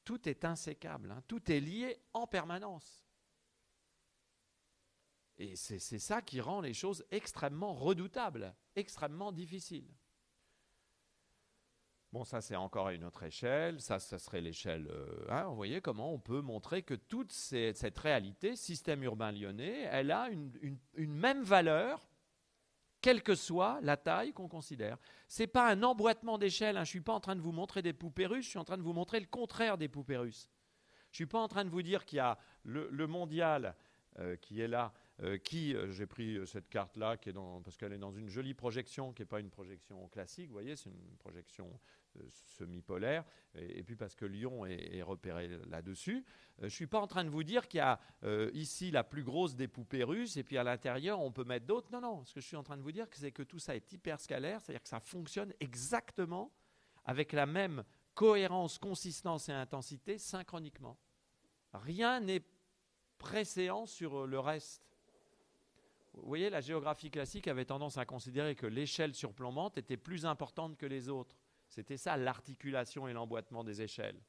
[0.04, 1.24] Tout est insécable, hein.
[1.28, 3.06] tout est lié en permanence.
[5.38, 9.94] Et c'est ça qui rend les choses extrêmement redoutables, extrêmement difficiles.
[12.14, 14.88] Bon, ça c'est encore à une autre échelle, ça, ça serait l'échelle...
[14.88, 19.82] Euh, hein, vous voyez comment on peut montrer que toute cette réalité, système urbain lyonnais,
[19.92, 22.08] elle a une, une, même valeur,
[23.06, 24.98] quelle que soit la taille qu'on considère.
[25.28, 27.52] Ce n'est pas un emboîtement d'échelle, hein, je ne suis pas en train de vous
[27.52, 30.18] montrer des poupées russes, je suis en train de vous montrer le contraire des poupées
[30.18, 30.50] russes.
[31.12, 33.76] Je ne suis pas en train de vous dire qu'il y a le, mondial
[34.18, 34.92] euh, qui est là,
[35.22, 37.16] euh, qui, euh, j'ai pris cette carte-là,
[37.64, 40.76] parce qu'elle est dans une jolie projection, qui n'est pas une projection classique, vous voyez,
[40.76, 41.80] c'est une projection
[42.30, 43.24] semi-polaire,
[43.56, 46.26] et, puis parce que Lyon est, repéré là-dessus.
[46.60, 48.00] je ne suis pas en train de vous dire qu'il y a
[48.54, 51.92] ici la plus grosse des poupées russes, et puis à l'intérieur, on peut mettre d'autres.
[51.92, 53.76] Non, non, ce que je suis en train de vous dire, c'est que tout ça
[53.76, 56.52] est hyperscalaire, c'est-à-dire que ça fonctionne exactement
[57.06, 57.84] avec la même
[58.16, 60.98] cohérence, consistance et intensité synchroniquement.
[61.74, 62.44] Rien n'est
[63.18, 64.82] préséant sur le reste.
[66.14, 70.78] Vous voyez, la géographie classique avait tendance à considérer que l'échelle surplombante était plus importante
[70.78, 71.36] que les autres.
[71.76, 74.22] C'était ça l'articulation et l'emboîtement des échelles.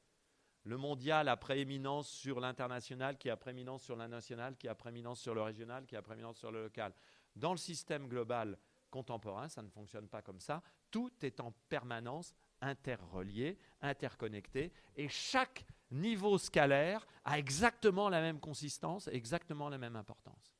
[0.65, 5.21] Le mondial a prééminence sur l'international, qui a prééminence sur la nationale, qui a prééminence
[5.21, 6.93] sur le régional, qui a prééminence sur le local.
[7.37, 8.57] Dans le système global
[8.91, 10.61] contemporain, ça ne fonctionne pas comme ça.
[10.91, 19.07] Tout est en permanence interrelié, interconnecté, et chaque niveau scalaire a exactement la même consistance,
[19.07, 20.53] exactement la même importance.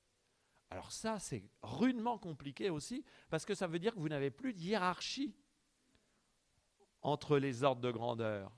[0.70, 4.54] Alors ça, c'est rudement compliqué aussi, parce que ça veut dire que vous n'avez plus
[4.54, 5.36] de hiérarchie
[7.08, 8.52] entre les ordres de grandeur.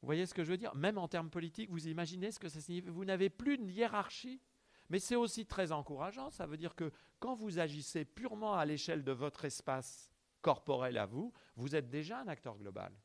[0.00, 0.74] Vous voyez ce que je veux dire?
[0.74, 4.40] Même en termes politiques, vous imaginez ce que ça signifie Vous n'avez plus de hiérarchie.
[4.88, 6.30] Mais c'est aussi très encourageant.
[6.30, 6.90] Ça veut dire que
[7.20, 10.10] quand vous agissez purement à l'échelle de votre espace
[10.40, 12.98] corporel à vous, vous êtes déjà un acteur global.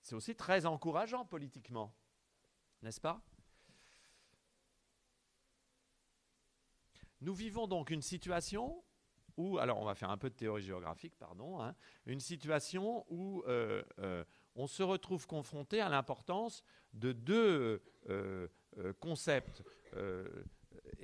[0.00, 1.94] C'est aussi très encourageant politiquement,
[2.82, 3.22] n'est-ce pas?
[7.20, 8.82] Nous vivons donc une situation
[9.40, 11.74] où, alors on va faire un peu de théorie géographique, pardon, hein,
[12.06, 14.24] une situation où euh, euh,
[14.54, 16.62] on se retrouve confronté à l'importance
[16.92, 18.48] de deux euh,
[19.00, 19.62] concepts,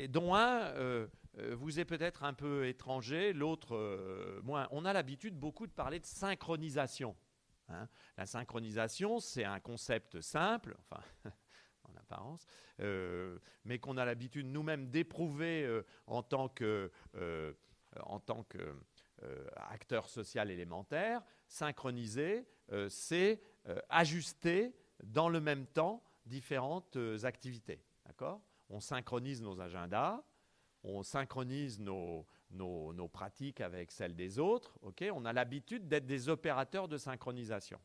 [0.09, 1.09] dont un
[1.53, 4.68] vous est peut-être un peu étranger, l'autre moins.
[4.70, 7.16] On a l'habitude beaucoup de parler de synchronisation.
[7.68, 7.89] Hein.
[8.16, 11.03] La synchronisation, c'est un concept simple, enfin,
[11.84, 12.47] en apparence,
[13.64, 16.91] mais qu'on a l'habitude nous-mêmes d'éprouver en tant que,
[18.05, 18.76] en tant que
[19.57, 21.22] acteur social élémentaire.
[21.49, 22.47] Synchroniser,
[22.88, 23.40] c'est
[23.88, 27.82] ajuster dans le même temps différentes euh, activités.
[28.05, 28.42] D'accord?
[28.68, 30.22] On synchronise nos agendas,
[30.82, 34.78] on synchronise nos, nos, pratiques avec celles des autres.
[34.82, 37.80] on a l'habitude d'être des opérateurs de synchronisation.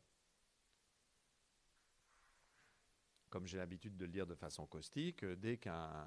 [3.30, 6.04] Comme j'ai l'habitude de le dire de façon caustique, euh, dès qu'un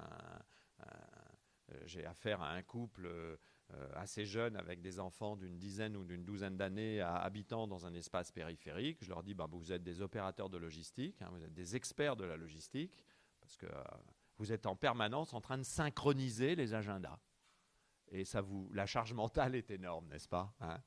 [1.72, 3.36] euh, j'ai affaire à un couple euh,
[3.94, 8.30] assez jeunes avec des enfants d'une dizaine ou d'une douzaine d'années habitant dans un espace
[8.30, 8.98] périphérique.
[9.02, 12.16] Je leur dis, bah, vous êtes des opérateurs de logistique, hein, vous êtes des experts
[12.16, 12.92] de la logistique,
[13.40, 13.82] parce que euh,
[14.38, 17.18] vous êtes en permanence en train de synchroniser les agendas.
[18.08, 20.78] Et ça vous, la charge mentale est énorme, n'est-ce pas hein?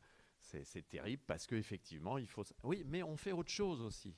[0.42, 2.44] C'est, terrible parce qu'effectivement, il faut...
[2.64, 4.16] Oui, mais on fait autre chose aussi.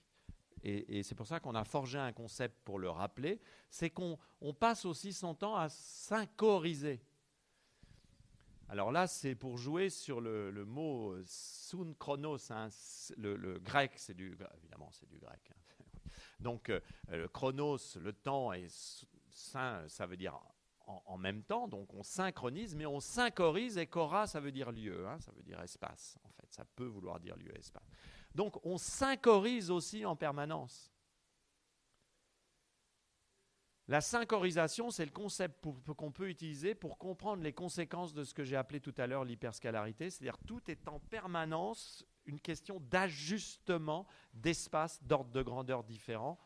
[0.63, 4.53] Et, c'est pour ça qu'on a forgé un concept pour le rappeler, c'est qu'on on
[4.53, 7.01] passe aussi son temps à synchroniser.
[8.71, 12.51] Alors là, c'est pour jouer sur le, mot euh, synchronos.
[12.51, 12.69] Hein,
[13.17, 15.41] le, grec, c'est du évidemment c'est du grec.
[15.51, 15.99] Hein.
[16.39, 18.67] Donc euh, le chronos, le temps, et
[19.29, 20.39] ça veut dire
[20.87, 21.67] en, même temps.
[21.67, 25.43] Donc on synchronise, mais on synchorise et chora, ça veut dire lieu, hein, ça veut
[25.43, 26.17] dire espace.
[26.23, 27.83] En fait, ça peut vouloir dire lieu, espace.
[28.35, 30.93] Donc on synchorise aussi en permanence.
[33.91, 35.67] La synchorisation, c'est le concept
[35.97, 39.25] qu'on peut utiliser pour comprendre les conséquences de ce que j'ai appelé tout à l'heure
[39.25, 46.39] l'hyperscalarité, c'est-à-dire tout est en permanence une question d'ajustement d'espace d'ordre de grandeur différent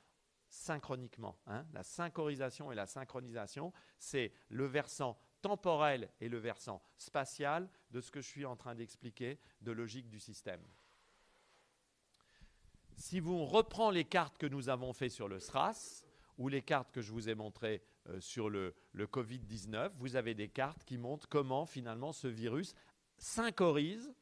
[0.49, 1.37] synchroniquement.
[1.45, 1.67] Hein.
[1.71, 8.09] La synchorisation et la synchronisation, c'est le versant temporel et le versant spatial de ce
[8.09, 10.65] que je suis en train d'expliquer de logique du système.
[12.97, 16.04] Si vous reprenez les cartes que nous avons faites sur le SRAS,
[16.37, 20.49] ou les cartes que je vous ai montrées euh, sur le, Covid-19, vous avez des
[20.49, 22.75] cartes qui montrent comment finalement ce virus
[23.17, 24.13] synchorise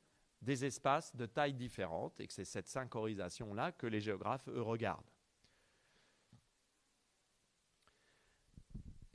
[0.41, 5.09] des espaces de taille différente et que c'est cette synchorisation-là que les géographes, regardent.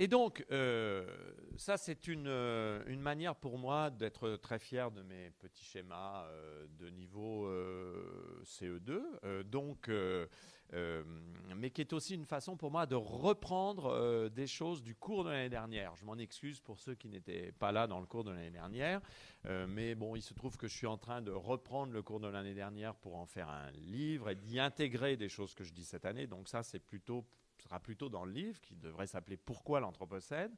[0.01, 1.05] Et donc, euh,
[1.57, 6.24] ça, c'est une, euh, une, manière pour moi d'être très fier de mes petits schémas
[6.78, 7.51] de niveau
[8.44, 9.42] CE2.
[9.42, 9.90] donc,
[10.75, 11.03] euh,
[11.57, 15.25] mais qui est aussi une façon pour moi de reprendre euh, des choses du cours
[15.25, 15.97] de l'année dernière.
[15.97, 19.01] Je m'en excuse pour ceux qui n'étaient pas là dans le cours de l'année dernière,
[19.47, 22.21] euh, mais bon, il se trouve que je suis en train de reprendre le cours
[22.21, 25.73] de l'année dernière pour en faire un livre et d'y intégrer des choses que je
[25.73, 26.27] dis cette année.
[26.27, 27.25] Donc ça, c'est plutôt
[27.62, 30.55] sera plutôt dans le livre qui devrait s'appeler Pourquoi l'Anthropocène?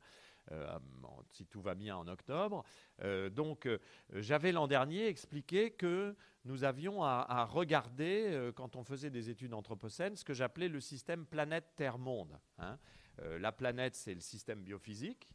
[1.32, 2.64] Si tout va bien en octobre.
[3.02, 3.78] Euh, donc, euh,
[4.14, 10.16] j'avais l'an dernier expliqué que nous avions à, regarder, quand on faisait des études anthropocènes,
[10.16, 12.40] ce que j'appelais le système planète-terre-monde.
[12.56, 12.78] Hein.
[13.18, 15.34] la planète, c'est le système biophysique,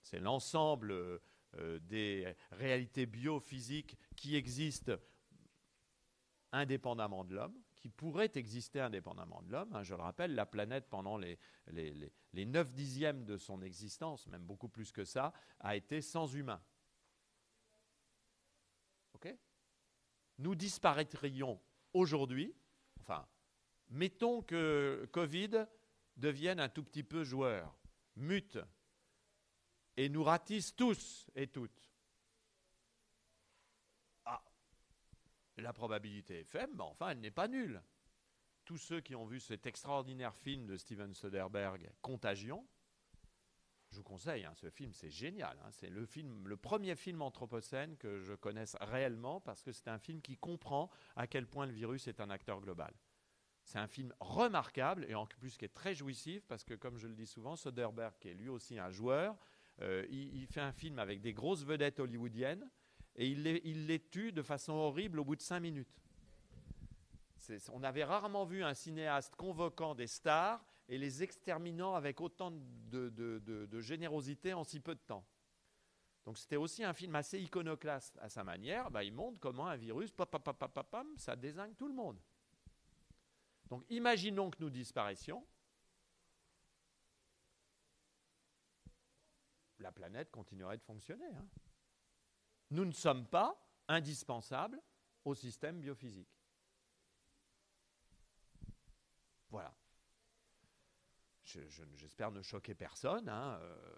[0.00, 1.20] c'est l'ensemble
[1.80, 4.92] des réalités biophysiques qui existent
[6.52, 9.74] indépendamment de l'homme qui pourrait exister indépendamment de l'homme.
[9.74, 11.92] Hein, je le rappelle, la planète, pendant les, les,
[12.32, 16.62] les, 9 dixièmes de son existence, même beaucoup plus que ça, a été sans humain.
[19.12, 19.36] OK?
[20.38, 21.60] Nous disparaîtrions
[21.92, 22.54] aujourd'hui,
[23.00, 23.28] enfin,
[23.90, 25.66] mettons que Covid
[26.16, 27.76] devienne un tout petit peu joueur,
[28.16, 28.58] mute,
[29.98, 31.92] et nous ratisse tous et toutes.
[35.56, 37.82] La probabilité est faible, mais enfin, elle n'est pas nulle.
[38.64, 42.66] Tous ceux qui ont vu cet extraordinaire film de Steven Soderbergh, Contagion,
[43.90, 45.56] je vous conseille, hein, ce film, c'est génial.
[45.62, 45.70] Hein.
[45.70, 46.08] c'est le,
[46.44, 50.90] le premier film anthropocène que je connaisse réellement parce que c'est un film qui comprend
[51.14, 52.92] à quel point le virus est un acteur global.
[53.62, 57.06] C'est un film remarquable et en plus qui est très jouissif parce que, comme je
[57.06, 59.36] le dis souvent, Soderbergh, qui est lui aussi un joueur,
[59.80, 62.68] euh, il, fait un film avec des grosses vedettes hollywoodiennes
[63.16, 63.42] et il
[63.86, 66.00] les, tue de façon horrible au bout de cinq minutes.
[67.72, 73.80] On avait rarement vu un cinéaste convoquant des stars et les exterminant avec autant de,
[73.80, 75.24] générosité en si peu de temps.
[76.24, 78.90] Donc c'était aussi un film assez iconoclaste à sa manière.
[78.90, 80.12] Bah, il montre comment un virus,
[81.18, 82.18] ça désigne tout le monde.
[83.68, 85.46] Donc imaginons que nous disparaissions.
[89.80, 91.26] La planète continuerait de fonctionner.
[91.26, 91.46] Hein
[92.74, 93.56] nous ne sommes pas
[93.88, 94.80] indispensables
[95.24, 96.28] au système biophysique.
[99.48, 99.72] Voilà.
[101.44, 103.28] J'espère ne choquer personne.
[103.28, 103.94] Hein, euh,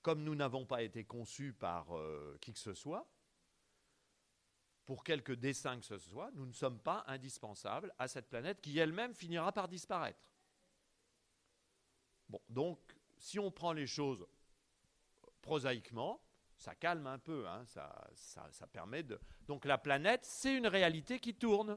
[0.00, 3.06] comme nous n'avons pas été conçus par euh, qui que ce soit,
[4.86, 8.78] pour quelque dessein que ce soit, nous ne sommes pas indispensables à cette planète qui
[8.78, 10.18] elle-même finira par disparaître.
[12.30, 14.26] Bon, donc, si on prend les choses
[15.42, 16.24] prosaïquement,
[16.62, 19.18] ça calme un peu, hein, ça, ça, permet de...
[19.48, 21.76] Donc la planète, c'est une réalité qui tourne.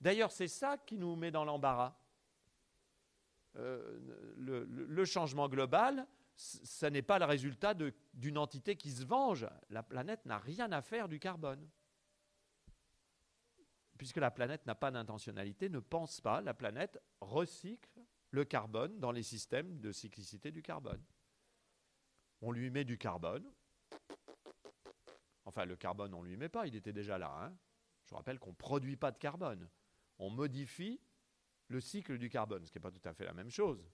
[0.00, 1.98] D'ailleurs, c'est ça qui nous met dans l'embarras.
[3.56, 3.98] Euh,
[4.36, 6.06] le, changement global,
[6.36, 7.74] ce n'est pas le résultat
[8.14, 9.48] d'une entité qui se venge.
[9.68, 11.68] La planète n'a rien à faire du carbone.
[13.98, 18.00] Puisque la planète n'a pas d'intentionnalité, ne pense pas, la planète recycle
[18.30, 21.02] le carbone dans les systèmes de cyclicité du carbone.
[22.42, 23.50] On lui met du carbone.
[25.44, 27.32] Enfin, le carbone, on ne lui met pas, il était déjà là.
[27.42, 27.56] Hein.
[28.06, 29.68] Je rappelle qu'on ne produit pas de carbone.
[30.18, 31.00] On modifie
[31.68, 33.88] le cycle du carbone, ce qui n'est pas tout à fait la même chose.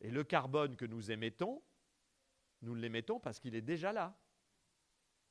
[0.00, 1.62] Et le carbone que nous émettons,
[2.62, 4.16] nous l'émettons parce qu'il est déjà là,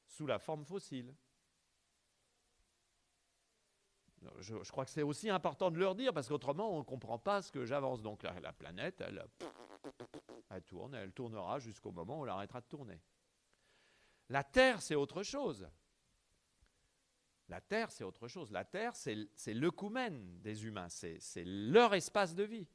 [0.05, 1.13] sous la forme fossile.
[4.39, 7.41] Je, crois que c'est aussi important de leur dire, parce qu'autrement, on ne comprend pas
[7.41, 8.01] ce que j'avance.
[8.01, 9.25] Donc la, planète, elle,
[10.49, 12.99] elle tourne, elle tournera jusqu'au moment où elle arrêtera de tourner.
[14.29, 15.67] La Terre, c'est autre chose.
[17.49, 18.51] La Terre, c'est autre chose.
[18.51, 22.67] La Terre, c'est l'œcumène des humains, c'est leur espace de vie.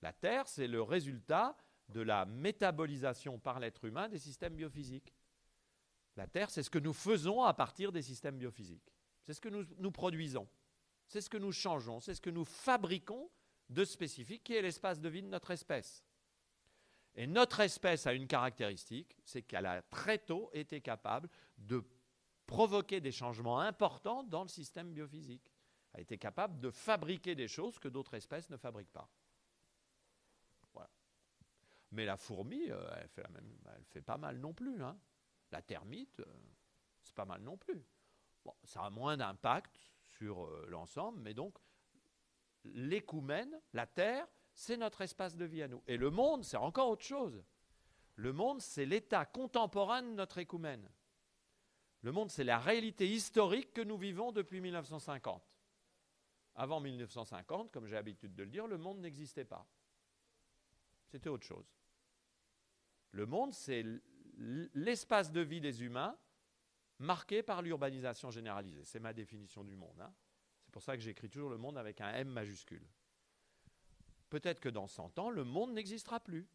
[0.00, 1.56] La Terre, c'est le résultat
[1.90, 5.14] de la métabolisation par l'être humain des systèmes biophysiques.
[6.16, 8.94] La Terre, c'est ce que nous faisons à partir des systèmes biophysiques.
[9.22, 10.48] C'est ce que nous, nous produisons.
[11.06, 12.00] C'est ce que nous changeons.
[12.00, 13.30] C'est ce que nous fabriquons
[13.68, 16.03] de spécifique, qui est l'espace de vie de notre espèce.
[17.16, 21.84] Et notre espèce a une caractéristique, c'est qu'elle a très tôt été capable de
[22.46, 25.52] provoquer des changements importants dans le système biophysique.
[25.92, 29.08] Elle a été capable de fabriquer des choses que d'autres espèces ne fabriquent pas.
[30.72, 30.90] Voilà.
[31.92, 34.82] Mais la fourmi, euh, elle, fait la même, elle fait pas mal non plus.
[34.82, 34.98] Hein.
[35.52, 36.24] La termite, euh,
[37.02, 37.84] c'est pas mal non plus.
[38.64, 41.56] Ça a moins d'impact sur euh, l'ensemble, mais donc
[42.64, 45.82] l'écoumène, la Terre, c'est notre espace de vie à nous.
[45.86, 47.42] Et le monde, c'est encore autre chose.
[48.16, 50.88] Le monde, c'est l'état contemporain de notre écoumène.
[52.02, 55.42] Le monde, c'est la réalité historique que nous vivons depuis 1950.
[56.54, 59.66] Avant 1950, comme j'ai l'habitude de le dire, le monde n'existait pas.
[61.06, 61.66] C'était autre chose.
[63.10, 63.84] Le monde, c'est
[64.74, 66.16] l'espace de vie des humains
[66.98, 68.84] marqué par l'urbanisation généralisée.
[68.84, 70.00] C'est ma définition du monde.
[70.00, 70.12] Hein.
[70.62, 72.86] C'est pour ça que j'écris toujours le monde avec un M majuscule.
[74.34, 76.48] Peut-être que dans 100 ans, le monde n'existera plus.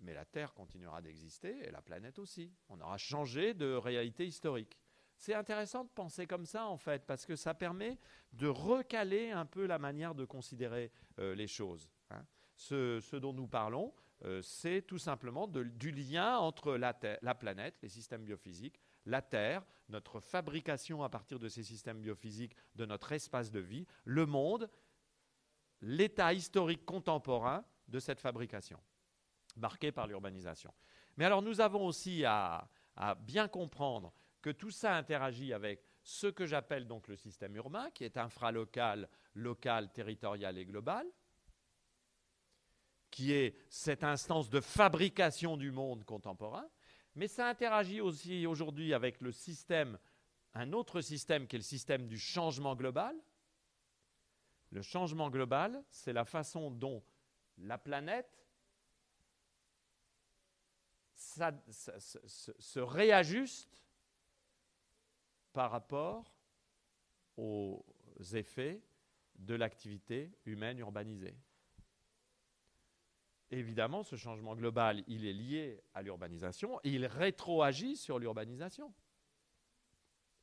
[0.00, 2.52] Mais la Terre continuera d'exister et la planète aussi.
[2.68, 4.76] On aura changé de réalité historique.
[5.16, 8.00] C'est intéressant de penser comme ça, en fait, parce que ça permet
[8.32, 10.90] de recaler un peu la manière de considérer
[11.20, 11.88] euh, les choses.
[12.10, 12.26] Hein.
[12.56, 13.94] Ce, dont nous parlons,
[14.24, 19.64] euh, c'est tout simplement du lien entre la, la planète, les systèmes biophysiques, la Terre,
[19.88, 24.68] notre fabrication à partir de ces systèmes biophysiques de notre espace de vie, le monde
[25.84, 28.80] l'état historique contemporain de cette fabrication,
[29.56, 30.72] marqué par l'urbanisation.
[31.16, 32.68] Mais alors nous avons aussi à,
[33.20, 38.04] bien comprendre que tout ça interagit avec ce que j'appelle donc le système urbain, qui
[38.04, 41.06] est infralocal, local, territorial et global,
[43.10, 46.66] qui est cette instance de fabrication du monde contemporain,
[47.14, 49.98] mais ça interagit aussi aujourd'hui avec le système,
[50.54, 53.14] un autre système qui est le système du changement global,
[54.74, 57.00] le changement global, c'est la façon dont
[57.58, 58.44] la planète
[61.14, 63.80] se réajuste
[65.52, 66.34] par rapport
[67.36, 67.84] aux
[68.32, 68.82] effets
[69.36, 71.36] de l'activité humaine urbanisée.
[73.52, 78.92] Évidemment, ce changement global, il est lié à l'urbanisation il rétroagit sur l'urbanisation.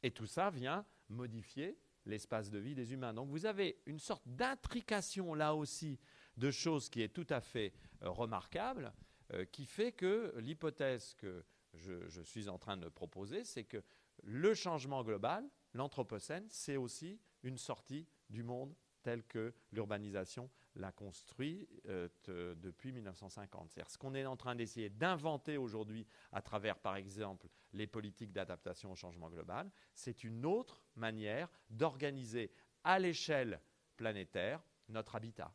[0.04, 3.14] Et tout ça vient modifier l'espace de vie des humains.
[3.14, 6.00] Donc vous avez une sorte d'intrication là aussi
[6.38, 7.74] de choses qui est tout à fait
[8.04, 8.94] euh, remarquable,
[9.34, 11.44] euh, qui fait que l'hypothèse que
[11.74, 13.84] je, je, suis en train de proposer, c'est que
[14.24, 21.68] le changement global, l'Anthropocène, c'est aussi une sortie du monde tel que l'urbanisation l'a construit
[21.88, 22.08] euh,
[22.56, 23.72] depuis 1950.
[23.72, 28.32] C'est-à-dire ce qu'on est en train d'essayer d'inventer aujourd'hui à travers, par exemple, les politiques
[28.32, 32.52] d'adaptation au changement global, c'est une autre manière d'organiser
[32.84, 33.62] à l'échelle
[33.98, 35.54] planétaire notre habitat,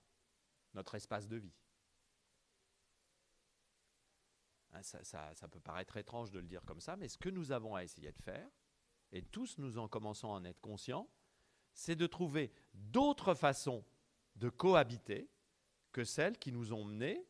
[0.74, 1.54] notre espace de vie.
[4.72, 7.52] Hein, ça, ça, peut paraître étrange de le dire comme ça, mais ce que nous
[7.52, 8.48] avons à essayer de faire,
[9.12, 11.08] et tous nous en commençons à en être conscients,
[11.72, 13.84] c'est de trouver d'autres façons
[14.36, 15.28] de cohabiter
[15.92, 17.26] que celles qui nous ont menés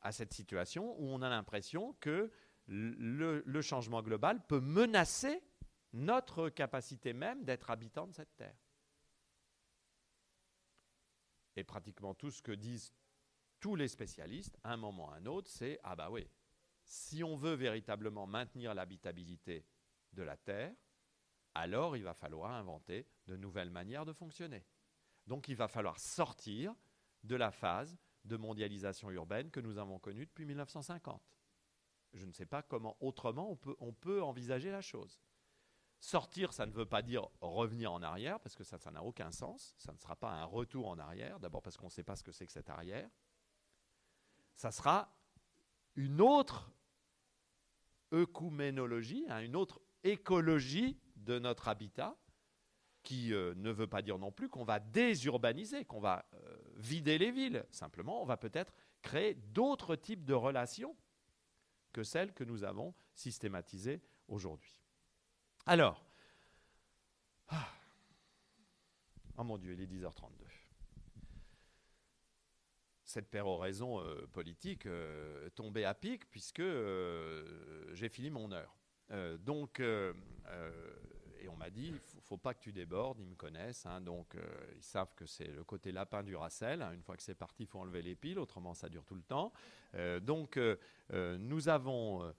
[0.00, 2.30] à cette situation où on a l'impression que
[2.66, 5.42] le, changement global peut menacer
[5.92, 8.56] notre capacité même d'être habitant de cette Terre.
[11.56, 12.92] Et pratiquement tout ce que disent
[13.60, 16.28] tous les spécialistes, à un moment ou à un autre, c'est Ah bah oui,
[16.84, 19.64] si on veut véritablement maintenir l'habitabilité
[20.12, 20.74] de la Terre,
[21.54, 24.64] alors il va falloir inventer de nouvelles manières de fonctionner.
[25.26, 26.74] Donc il va falloir sortir
[27.24, 31.22] de la phase de mondialisation urbaine que nous avons connue depuis 1950.
[32.12, 35.20] Je ne sais pas comment autrement on peut, envisager la chose.
[36.00, 39.74] Sortir, ça ne veut pas dire revenir en arrière, parce que ça, n'a aucun sens.
[39.78, 42.22] Ça ne sera pas un retour en arrière, d'abord parce qu'on ne sait pas ce
[42.22, 43.08] que c'est que cet arrière.
[44.54, 45.14] Ça sera
[45.94, 46.70] une autre
[48.12, 52.16] œcuménologie, hein, une autre écologie de notre habitat,
[53.06, 57.18] qui euh, ne veut pas dire non plus qu'on va désurbaniser, qu'on va euh, vider
[57.18, 57.64] les villes.
[57.70, 60.96] Simplement, on va peut-être créer d'autres types de relations
[61.92, 64.82] que celles que nous avons systématisées aujourd'hui.
[65.66, 66.04] Alors,
[67.46, 67.68] ah,
[69.38, 70.32] oh mon Dieu, il est 10h32.
[73.04, 74.88] Cette péroraison euh, politique
[75.54, 76.64] tombait à pic puisque
[77.92, 78.76] j'ai fini mon heure.
[79.38, 79.80] donc,
[81.46, 84.00] et on m'a dit, il ne faut, pas que tu débordes, ils me connaissent, hein,
[84.00, 84.42] donc euh,
[84.74, 86.82] ils savent que c'est le côté lapin du Racel.
[86.82, 86.92] Hein.
[86.92, 89.22] une fois que c'est parti, il faut enlever les piles, autrement ça dure tout le
[89.22, 89.52] temps.
[89.94, 90.76] Euh, donc euh,
[91.38, 92.32] nous avons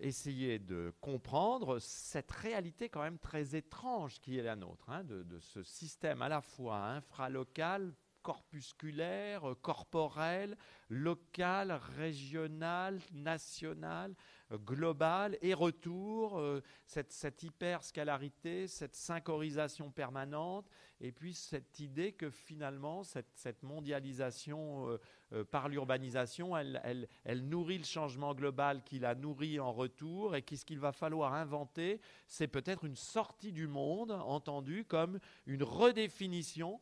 [0.00, 5.38] essayé de comprendre cette réalité quand même très étrange qui est la nôtre, hein, de,
[5.38, 10.56] ce système à la fois infralocal, corpusculaire, corporel,
[10.88, 14.14] local, régional, national,
[14.58, 20.68] global et retour, euh, cette, cette hyperscalarité, cette synchorisation permanente,
[21.00, 25.00] et puis cette idée que finalement, cette, mondialisation euh,
[25.32, 30.42] euh, par l'urbanisation, elle, elle, nourrit le changement global qui la nourrit en retour, et
[30.42, 36.80] qu'est-ce qu'il va falloir inventer C'est peut-être une sortie du monde, entendue comme une redéfinition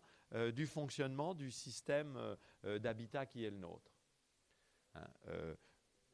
[0.53, 3.93] du fonctionnement du système d'habitat qui est le nôtre.
[4.95, 5.09] Hein,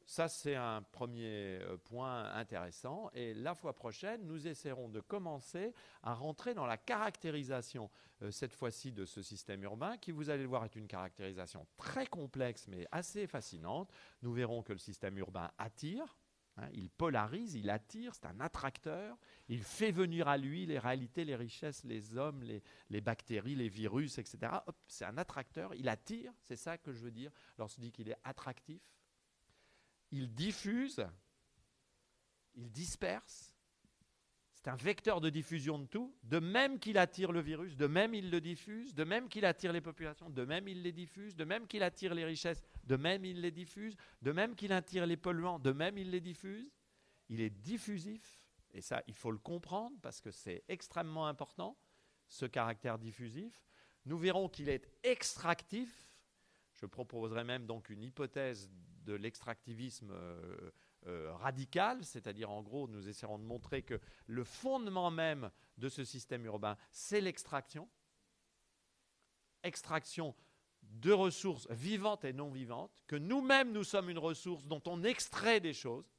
[0.07, 3.11] ça, c'est un premier euh, point intéressant.
[3.13, 7.89] Et la fois prochaine, nous essaierons de commencer à rentrer dans la caractérisation,
[8.21, 11.67] euh, cette fois-ci, de ce système urbain, qui, vous allez le voir, est une caractérisation
[11.75, 13.91] très complexe, mais assez fascinante.
[14.21, 16.17] Nous verrons que le système urbain attire.
[16.57, 19.17] Hein, il polarise, il attire, c'est un attracteur.
[19.47, 22.43] Il fait venir à lui les réalités, les richesses, les hommes,
[22.89, 24.51] les, bactéries, les virus, etc.
[24.87, 28.09] C'est un attracteur, il attire, c'est ça que je veux dire lorsque je dis qu'il
[28.09, 28.81] est attractif
[30.11, 31.05] il diffuse,
[32.55, 33.56] il disperse.
[34.67, 38.13] C'est un vecteur de diffusion de tout, de même qu'il attire le virus, de même
[38.13, 41.45] il le diffuse, de même qu'il attire les populations, de même il les diffuse, de
[41.45, 45.15] même qu'il attire les richesses, de même il les diffuse, de même qu'il attire les
[45.15, 46.69] polluants, de même il les diffuse.
[47.29, 48.41] Il est diffusif,
[48.73, 51.77] et ça il faut le comprendre parce que c'est extrêmement important,
[52.27, 53.63] ce caractère diffusif.
[54.05, 56.11] Nous verrons qu'il est extractif.
[56.73, 58.69] Je proposerai même donc une hypothèse
[59.05, 60.71] de l'extractivisme euh,
[61.07, 66.03] euh, radical, c'est-à-dire en gros, nous essaierons de montrer que le fondement même de ce
[66.03, 67.89] système urbain, c'est l'extraction.
[69.63, 70.35] Extraction
[70.81, 75.59] de ressources vivantes et non vivantes, que nous-mêmes nous sommes une ressource dont on extrait
[75.59, 76.09] des choses.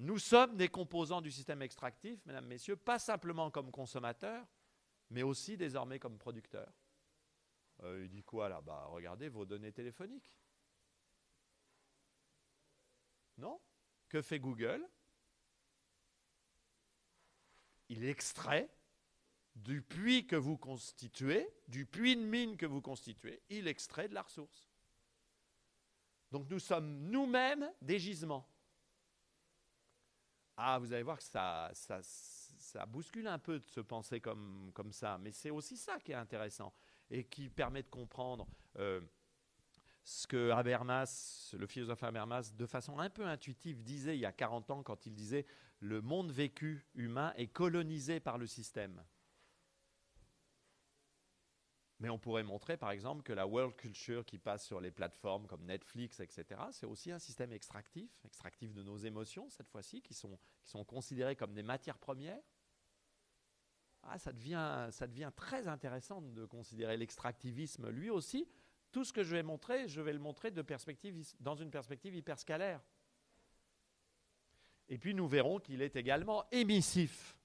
[0.00, 4.46] Nous sommes des composants du système extractif, mesdames, messieurs, pas simplement comme consommateurs,
[5.10, 6.72] mais aussi désormais comme producteurs.
[7.82, 8.60] Euh, il dit quoi là?
[8.60, 10.32] Bah regardez vos données téléphoniques.
[13.38, 13.60] Non
[14.08, 14.86] Que fait Google?
[17.88, 18.70] Il extrait
[19.54, 24.14] du puits que vous constituez, du puits de mine que vous constituez, il extrait de
[24.14, 24.68] la ressource.
[26.32, 28.48] Donc nous sommes nous-mêmes des gisements.
[30.56, 34.92] Ah, vous allez voir que ça, ça, bouscule un peu de se penser comme, comme
[34.92, 36.72] ça, mais c'est aussi ça qui est intéressant
[37.10, 39.00] et qui permet de comprendre euh,
[40.04, 44.32] ce que Habermas, le philosophe Habermas, de façon un peu intuitive, disait il y a
[44.32, 45.46] 40 ans quand il disait
[45.80, 49.02] le monde vécu humain est colonisé par le système.
[52.00, 55.46] Mais on pourrait montrer par exemple que la world culture qui passe sur les plateformes
[55.46, 60.12] comme Netflix, etc., c'est aussi un système extractif, extractif de nos émotions cette fois-ci, qui
[60.12, 60.38] sont,
[60.86, 62.42] considérées comme des matières premières.
[64.02, 68.46] Ah, devient, ça devient très intéressant de considérer l'extractivisme lui aussi
[68.94, 72.80] tout ce que je vais montrer, je vais le montrer dans une perspective hyperscalaire.
[74.88, 77.36] Et puis nous verrons qu'il est également émissif.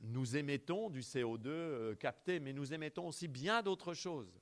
[0.00, 4.40] Nous émettons du CO2 euh, capté, mais nous émettons aussi bien d'autres choses.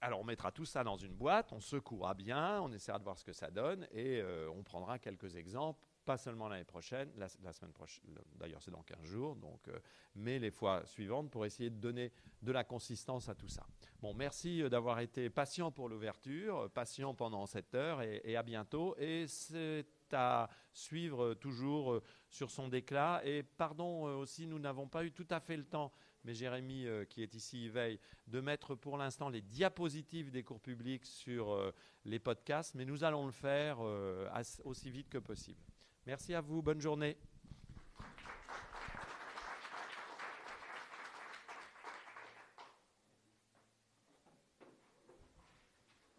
[0.00, 3.18] alors on mettra tout ça dans une boîte, on secouera bien, on essaiera de voir
[3.18, 7.28] ce que ça donne et euh, on prendra quelques exemples, pas seulement l'année prochaine, la,
[7.28, 9.78] semaine prochaine, d'ailleurs c'est dans 15 jours, donc, euh,
[10.14, 13.66] mais les fois suivantes pour essayer de donner de la consistance à tout ça.
[14.00, 18.42] Bon, merci euh, d'avoir été patient pour l'ouverture, patient pendant cette heure et, et à
[18.42, 18.96] bientôt.
[18.98, 23.22] Et c'est à suivre toujours sur son déclat.
[23.24, 25.90] Et pardon aussi, nous n'avons pas eu tout à fait le temps
[26.24, 30.60] mais Jérémy, euh, qui est ici, veille de mettre pour l'instant les diapositives des cours
[30.60, 31.72] publics sur euh,
[32.04, 34.28] les podcasts, mais nous allons le faire euh,
[34.64, 35.60] aussi vite que possible.
[36.06, 37.16] Merci à vous, bonne journée.